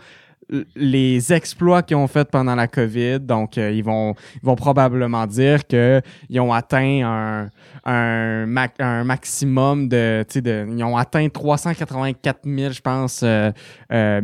les 0.74 1.32
exploits 1.32 1.82
qu'ils 1.82 1.96
ont 1.96 2.06
fait 2.06 2.30
pendant 2.30 2.54
la 2.54 2.68
COVID. 2.68 3.20
Donc, 3.20 3.58
euh, 3.58 3.70
ils, 3.70 3.82
vont, 3.82 4.14
ils 4.34 4.44
vont 4.44 4.54
probablement 4.54 5.26
dire 5.26 5.66
qu'ils 5.66 6.40
ont 6.40 6.52
atteint 6.52 7.02
un, 7.04 7.50
un, 7.84 8.68
un 8.78 9.04
maximum 9.04 9.88
de, 9.88 10.24
de... 10.34 10.66
Ils 10.68 10.84
ont 10.84 10.96
atteint 10.96 11.28
384 11.28 12.40
000, 12.44 12.72
je 12.72 12.80
pense, 12.80 13.22
euh, 13.22 13.50
euh, 13.92 14.20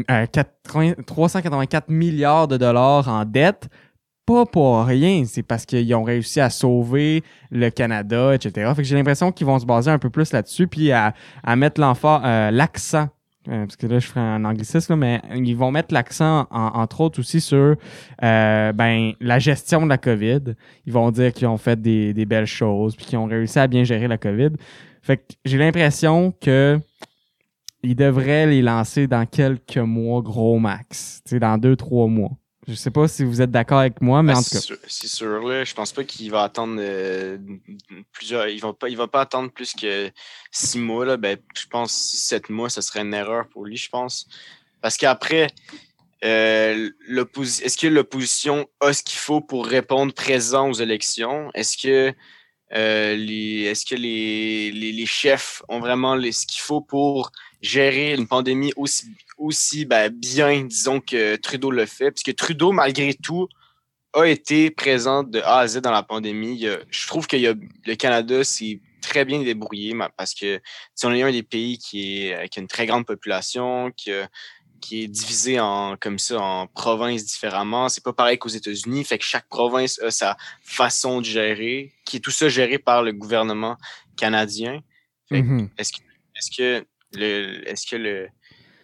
384 1.06 1.88
milliards 1.88 2.48
de 2.48 2.56
dollars 2.56 3.08
en 3.08 3.24
dette. 3.24 3.68
Pas 4.24 4.46
pour 4.46 4.84
rien, 4.84 5.24
c'est 5.26 5.42
parce 5.42 5.66
qu'ils 5.66 5.92
ont 5.96 6.04
réussi 6.04 6.40
à 6.40 6.48
sauver 6.48 7.24
le 7.50 7.70
Canada, 7.70 8.32
etc. 8.32 8.70
Fait 8.76 8.82
que 8.82 8.88
j'ai 8.88 8.94
l'impression 8.94 9.32
qu'ils 9.32 9.48
vont 9.48 9.58
se 9.58 9.66
baser 9.66 9.90
un 9.90 9.98
peu 9.98 10.10
plus 10.10 10.32
là-dessus, 10.32 10.68
puis 10.68 10.92
à, 10.92 11.12
à 11.42 11.56
mettre 11.56 11.80
euh, 11.80 12.50
l'accent 12.52 13.08
euh, 13.48 13.66
parce 13.66 13.76
que 13.76 13.86
là, 13.86 13.98
je 13.98 14.06
ferai 14.06 14.20
un 14.20 14.44
anglicisme, 14.44 14.94
mais 14.94 15.20
ils 15.34 15.56
vont 15.56 15.70
mettre 15.70 15.92
l'accent, 15.92 16.46
entre 16.50 17.00
autres, 17.00 17.18
aussi 17.18 17.40
sur 17.40 17.76
euh, 18.22 18.72
ben, 18.72 19.12
la 19.20 19.38
gestion 19.38 19.82
de 19.82 19.88
la 19.88 19.98
COVID. 19.98 20.54
Ils 20.86 20.92
vont 20.92 21.10
dire 21.10 21.32
qu'ils 21.32 21.48
ont 21.48 21.58
fait 21.58 21.80
des, 21.80 22.14
des 22.14 22.24
belles 22.24 22.46
choses, 22.46 22.94
puis 22.94 23.06
qu'ils 23.06 23.18
ont 23.18 23.26
réussi 23.26 23.58
à 23.58 23.66
bien 23.66 23.84
gérer 23.84 24.06
la 24.06 24.18
COVID. 24.18 24.50
Fait 25.02 25.16
que 25.16 25.22
j'ai 25.44 25.58
l'impression 25.58 26.32
que 26.40 26.78
ils 27.82 27.96
devraient 27.96 28.46
les 28.46 28.62
lancer 28.62 29.08
dans 29.08 29.26
quelques 29.26 29.78
mois, 29.78 30.22
gros 30.22 30.58
max. 30.58 31.22
dans 31.32 31.58
deux, 31.58 31.74
trois 31.74 32.06
mois. 32.06 32.30
Je 32.68 32.74
sais 32.74 32.92
pas 32.92 33.08
si 33.08 33.24
vous 33.24 33.42
êtes 33.42 33.50
d'accord 33.50 33.80
avec 33.80 34.00
moi, 34.00 34.22
mais 34.22 34.34
ben, 34.34 34.38
en 34.38 34.42
tout 34.42 34.50
cas. 34.50 34.74
C'est 34.86 35.08
sûr, 35.08 35.48
là. 35.48 35.64
Je 35.64 35.74
pense 35.74 35.92
pas 35.92 36.04
qu'il 36.04 36.30
va 36.30 36.44
attendre 36.44 36.76
euh, 36.78 37.36
plusieurs. 38.12 38.46
Il 38.48 38.60
va 38.60 38.72
pas, 38.72 38.88
il 38.88 38.96
va 38.96 39.08
pas 39.08 39.22
attendre 39.22 39.50
plus 39.50 39.74
que 39.74 40.10
six 40.52 40.78
mois, 40.78 41.04
là. 41.04 41.16
Ben, 41.16 41.38
je 41.58 41.66
pense 41.66 41.92
sept 41.92 42.50
mois, 42.50 42.70
ce 42.70 42.80
serait 42.80 43.00
une 43.00 43.14
erreur 43.14 43.48
pour 43.48 43.64
lui, 43.64 43.76
je 43.76 43.88
pense. 43.90 44.28
Parce 44.80 44.96
qu'après, 44.96 45.48
euh, 46.24 46.90
est-ce 47.08 47.76
que 47.76 47.88
l'opposition 47.88 48.68
a 48.80 48.92
ce 48.92 49.02
qu'il 49.02 49.18
faut 49.18 49.40
pour 49.40 49.66
répondre 49.66 50.14
présent 50.14 50.68
aux 50.68 50.74
élections? 50.74 51.50
Est-ce 51.54 51.76
que 51.76 52.14
euh, 52.74 53.16
les, 53.16 53.62
est-ce 53.62 53.84
que 53.84 53.96
les, 53.96 54.70
les, 54.70 54.92
les, 54.92 55.06
chefs 55.06 55.62
ont 55.68 55.80
vraiment 55.80 56.14
les, 56.14 56.32
ce 56.32 56.46
qu'il 56.46 56.62
faut 56.62 56.80
pour 56.80 57.32
gérer 57.60 58.14
une 58.14 58.26
pandémie 58.26 58.72
aussi, 58.76 59.06
aussi 59.42 59.84
ben, 59.84 60.08
bien, 60.10 60.64
disons, 60.64 61.00
que 61.00 61.36
Trudeau 61.36 61.70
le 61.70 61.86
fait? 61.86 62.10
Puisque 62.10 62.34
Trudeau, 62.36 62.72
malgré 62.72 63.14
tout, 63.14 63.48
a 64.14 64.24
été 64.26 64.70
présent 64.70 65.22
de 65.22 65.40
A 65.40 65.60
à 65.60 65.68
Z 65.68 65.80
dans 65.80 65.90
la 65.90 66.02
pandémie. 66.02 66.66
je 66.90 67.06
trouve 67.06 67.26
que 67.26 67.36
le 67.36 67.94
Canada 67.94 68.44
s'est 68.44 68.80
très 69.00 69.24
bien 69.24 69.42
débrouillé 69.42 69.94
parce 70.16 70.34
que 70.34 70.60
si 70.94 71.06
on 71.06 71.12
est 71.12 71.22
un 71.22 71.32
des 71.32 71.42
pays 71.42 71.78
qui, 71.78 72.28
est, 72.28 72.48
qui 72.48 72.58
a 72.58 72.62
une 72.62 72.68
très 72.68 72.86
grande 72.86 73.06
population, 73.06 73.90
qui 73.96 74.12
a, 74.12 74.28
qui 74.82 75.04
est 75.04 75.08
divisé 75.08 75.60
en 75.60 75.96
comme 75.96 76.18
ça 76.18 76.38
en 76.40 76.66
provinces 76.66 77.24
différemment. 77.24 77.88
C'est 77.88 78.04
pas 78.04 78.12
pareil 78.12 78.36
qu'aux 78.36 78.50
États-Unis, 78.50 79.04
fait 79.04 79.16
que 79.16 79.24
chaque 79.24 79.48
province 79.48 79.98
a 80.00 80.10
sa 80.10 80.36
façon 80.60 81.20
de 81.20 81.24
gérer, 81.24 81.92
qui 82.04 82.18
est 82.18 82.20
tout 82.20 82.30
ça 82.30 82.50
géré 82.50 82.78
par 82.78 83.02
le 83.02 83.12
gouvernement 83.12 83.76
canadien. 84.16 84.82
Mm-hmm. 85.30 85.70
Est-ce 85.78 85.92
que 85.92 86.02
est-ce 86.36 86.50
que 86.56 86.86
le 87.14 87.68
est-ce 87.68 87.86
que 87.86 87.96
le 87.96 88.28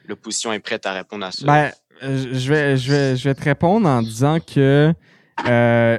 l'opposition 0.08 0.52
est 0.52 0.60
prête 0.60 0.86
à 0.86 0.92
répondre 0.92 1.26
à 1.26 1.32
ça 1.32 1.46
Ben, 1.46 1.70
euh, 2.02 2.28
je 2.32 2.52
vais 2.52 2.76
je 2.76 2.92
vais 2.92 3.16
je 3.16 3.28
vais 3.28 3.34
te 3.34 3.44
répondre 3.44 3.88
en 3.88 4.02
disant 4.02 4.38
que 4.40 4.92
euh, 5.46 5.98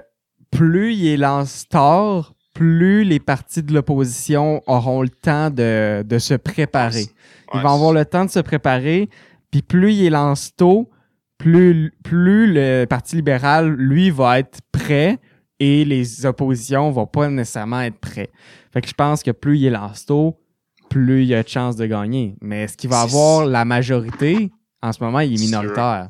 plus 0.51 0.95
il 0.95 1.07
est 1.07 1.17
lance 1.17 1.67
tard, 1.69 2.33
plus 2.53 3.03
les 3.03 3.19
partis 3.19 3.63
de 3.63 3.73
l'opposition 3.73 4.61
auront 4.67 5.01
le 5.01 5.09
temps 5.09 5.49
de, 5.49 6.03
de 6.03 6.19
se 6.19 6.33
préparer. 6.33 7.05
Ils 7.53 7.61
vont 7.61 7.73
avoir 7.73 7.93
le 7.93 8.05
temps 8.05 8.25
de 8.25 8.29
se 8.29 8.39
préparer. 8.39 9.09
Puis 9.51 9.61
plus 9.61 9.93
il 9.93 10.11
lance 10.11 10.55
tôt, 10.55 10.89
plus, 11.37 11.91
plus 12.03 12.51
le 12.53 12.85
Parti 12.85 13.15
libéral, 13.15 13.71
lui, 13.71 14.11
va 14.11 14.39
être 14.39 14.59
prêt 14.71 15.17
et 15.59 15.83
les 15.85 16.25
oppositions 16.25 16.91
vont 16.91 17.07
pas 17.07 17.29
nécessairement 17.29 17.81
être 17.81 17.97
prêts. 17.97 18.29
Fait 18.71 18.81
que 18.81 18.87
je 18.87 18.93
pense 18.93 19.23
que 19.23 19.31
plus 19.31 19.57
il 19.57 19.71
lance 19.71 20.05
tôt, 20.05 20.39
plus 20.89 21.23
il 21.23 21.29
y 21.29 21.35
a 21.35 21.43
de 21.43 21.47
chances 21.47 21.75
de 21.75 21.85
gagner. 21.85 22.35
Mais 22.41 22.63
est-ce 22.63 22.77
qu'il 22.77 22.89
va 22.89 23.01
avoir 23.01 23.45
la 23.45 23.65
majorité? 23.65 24.51
En 24.81 24.91
ce 24.91 25.03
moment, 25.03 25.19
il 25.19 25.33
est 25.33 25.45
minoritaire. 25.45 26.09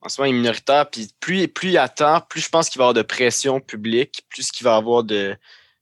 en 0.00 0.08
ce 0.08 0.20
moment, 0.20 0.30
il 0.30 0.36
est 0.36 0.38
minoritaire. 0.38 0.88
Puis 0.90 1.08
plus, 1.20 1.48
plus 1.48 1.70
il 1.70 1.78
attend, 1.78 2.20
plus 2.28 2.40
je 2.40 2.48
pense 2.48 2.68
qu'il 2.68 2.78
va 2.78 2.84
y 2.84 2.86
avoir 2.86 2.94
de 2.94 3.02
pression 3.02 3.60
publique, 3.60 4.24
plus 4.28 4.50
qu'il 4.50 4.64
va 4.64 4.74
y 4.74 4.78
avoir 4.78 5.04
de, 5.04 5.36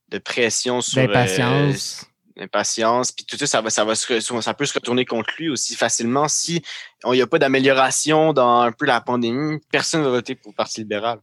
de 0.09 0.19
pression 0.19 0.81
sur. 0.81 1.01
L'impatience. 1.01 2.03
Euh, 2.03 2.07
l'impatience. 2.39 3.13
Puis 3.13 3.25
tout 3.25 3.37
ça, 3.37 3.47
ça, 3.47 3.61
va, 3.61 3.71
ça, 3.71 3.85
va 3.85 3.95
se, 3.95 4.21
ça 4.21 4.55
peut 4.55 4.65
se 4.65 4.75
retourner 4.75 5.05
contre 5.05 5.31
lui 5.39 5.49
aussi 5.49 5.75
facilement. 5.75 6.29
Si 6.29 6.63
il 7.05 7.13
n'y 7.13 7.23
a 7.23 7.27
pas 7.27 7.39
d'amélioration 7.39 8.33
dans 8.33 8.61
un 8.61 8.73
peu 8.73 8.87
la 8.87 9.01
pandémie, 9.01 9.59
personne 9.71 10.01
ne 10.01 10.07
va 10.07 10.13
voter 10.13 10.35
pour 10.35 10.53
le 10.53 10.57
Parti 10.57 10.81
libéral. 10.81 11.19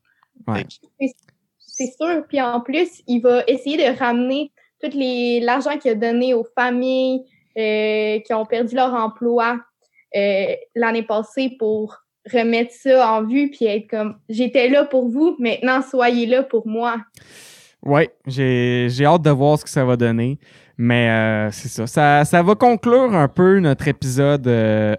Ouais. 0.48 0.66
C'est 1.60 1.94
sûr. 2.00 2.24
Puis 2.28 2.42
en 2.42 2.62
plus, 2.62 3.02
il 3.08 3.22
va 3.22 3.44
essayer 3.48 3.78
de 3.78 3.98
ramener 3.98 4.52
tout 4.82 4.92
l'argent 4.94 5.78
qu'il 5.78 5.92
a 5.92 5.96
donné 5.96 6.34
aux 6.34 6.46
familles 6.58 7.24
euh, 7.58 8.20
qui 8.20 8.34
ont 8.34 8.46
perdu 8.46 8.76
leur 8.76 8.94
emploi 8.94 9.60
euh, 10.16 10.46
l'année 10.76 11.04
passée 11.04 11.56
pour 11.58 11.98
remettre 12.32 12.74
ça 12.74 13.12
en 13.12 13.24
vue 13.24 13.50
puis 13.52 13.66
être 13.66 13.88
comme 13.90 14.18
j'étais 14.30 14.68
là 14.70 14.84
pour 14.86 15.10
vous, 15.10 15.36
maintenant 15.40 15.82
soyez 15.82 16.26
là 16.26 16.44
pour 16.44 16.68
moi. 16.68 16.98
Oui, 17.84 18.10
j'ai 18.26 19.06
hâte 19.06 19.22
de 19.22 19.30
voir 19.30 19.60
ce 19.60 19.64
que 19.64 19.70
ça 19.70 19.86
va 19.86 19.96
donner. 19.96 20.40
Mais 20.78 21.10
euh, 21.10 21.52
c'est 21.52 21.70
ça. 21.70 21.88
ça. 21.88 22.26
ça. 22.26 22.42
va 22.42 22.56
conclure 22.56 23.14
un 23.16 23.30
peu 23.30 23.60
notre 23.60 23.88
épisode 23.88 24.48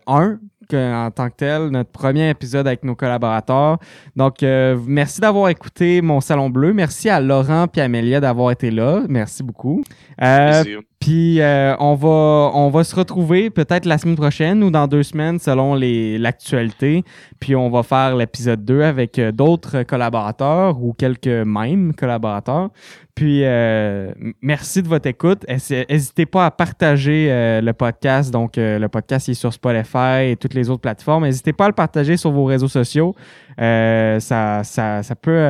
1 0.07 0.39
en 0.75 1.11
tant 1.11 1.29
que 1.29 1.37
tel, 1.37 1.69
notre 1.69 1.91
premier 1.91 2.31
épisode 2.31 2.67
avec 2.67 2.85
nos 2.85 2.95
collaborateurs. 2.95 3.79
Donc, 4.15 4.43
euh, 4.43 4.77
merci 4.87 5.21
d'avoir 5.21 5.49
écouté 5.49 6.03
Mon 6.03 6.21
Salon 6.21 6.51
Bleu. 6.51 6.73
Merci 6.73 7.09
à 7.09 7.21
Laurent 7.21 7.67
et 7.75 7.81
Amélia 7.81 8.21
d'avoir 8.21 8.51
été 8.51 8.71
là. 8.71 9.03
Merci 9.09 9.43
beaucoup. 9.43 9.83
Euh, 10.23 10.65
puis 10.99 11.41
euh, 11.41 11.77
on 11.79 11.95
va 11.95 12.51
on 12.55 12.71
va 12.71 12.83
se 12.83 12.97
retrouver 12.97 13.51
peut-être 13.51 13.85
la 13.85 13.99
semaine 13.99 14.17
prochaine 14.17 14.65
ou 14.65 14.71
dans 14.71 14.89
deux 14.89 15.03
semaines 15.03 15.39
selon 15.39 15.75
l'actualité. 15.75 17.05
Puis 17.39 17.55
on 17.55 17.69
va 17.69 17.83
faire 17.83 18.17
l'épisode 18.17 18.65
2 18.65 18.83
avec 18.83 19.21
d'autres 19.21 19.83
collaborateurs 19.83 20.83
ou 20.83 20.95
quelques 20.95 21.27
mêmes 21.27 21.95
collaborateurs. 21.95 22.71
Puis, 23.17 23.41
euh, 23.45 24.13
merci 24.43 24.83
de 24.83 24.89
votre 24.89 25.07
écoute. 25.09 25.47
N'hésitez 25.49 26.27
pas 26.27 26.45
à 26.45 26.51
partager 26.51 27.29
euh, 27.31 27.63
le 27.63 27.73
podcast. 27.73 28.31
Donc, 28.31 28.59
euh, 28.59 28.79
le 28.79 28.89
podcast 28.91 29.31
est 29.31 29.35
sur 29.35 29.55
Spotify 29.55 30.33
et 30.33 30.37
toutes 30.39 30.53
les 30.53 30.69
autres 30.69 30.83
plateformes. 30.83 31.25
N'hésitez 31.25 31.55
pas 31.55 31.65
à 31.65 31.69
le 31.69 31.73
partager 31.73 32.19
sur 32.19 32.31
vos 32.31 32.45
réseaux 32.45 32.69
sociaux. 32.69 33.17
ça, 33.57 34.61
ça, 34.65 35.03
ça, 35.03 35.15
peut, 35.15 35.49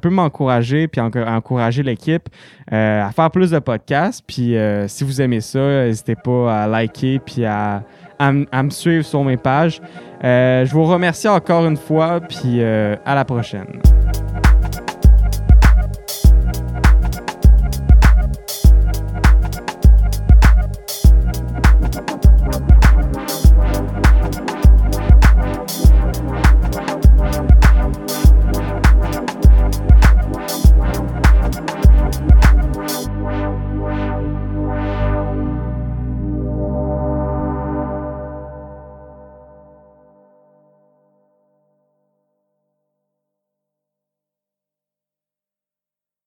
peut 0.00 0.10
m'encourager 0.10 0.86
puis 0.86 1.00
encourager 1.00 1.82
l'équipe 1.82 2.28
à 2.70 3.10
faire 3.10 3.32
plus 3.32 3.50
de 3.50 3.58
podcasts. 3.58 4.24
Puis, 4.24 4.54
si 4.86 5.02
vous 5.02 5.20
aimez 5.20 5.40
ça, 5.40 5.58
n'hésitez 5.86 6.14
pas 6.14 6.62
à 6.62 6.68
liker 6.68 7.18
puis 7.18 7.44
à, 7.44 7.82
à, 8.20 8.62
me 8.62 8.70
suivre 8.70 9.04
sur 9.04 9.24
mes 9.24 9.36
pages. 9.36 9.80
je 10.22 10.72
vous 10.72 10.84
remercie 10.84 11.26
encore 11.26 11.66
une 11.66 11.76
fois. 11.76 12.20
Puis, 12.20 12.62
à 12.62 13.14
la 13.16 13.24
prochaine. 13.24 13.80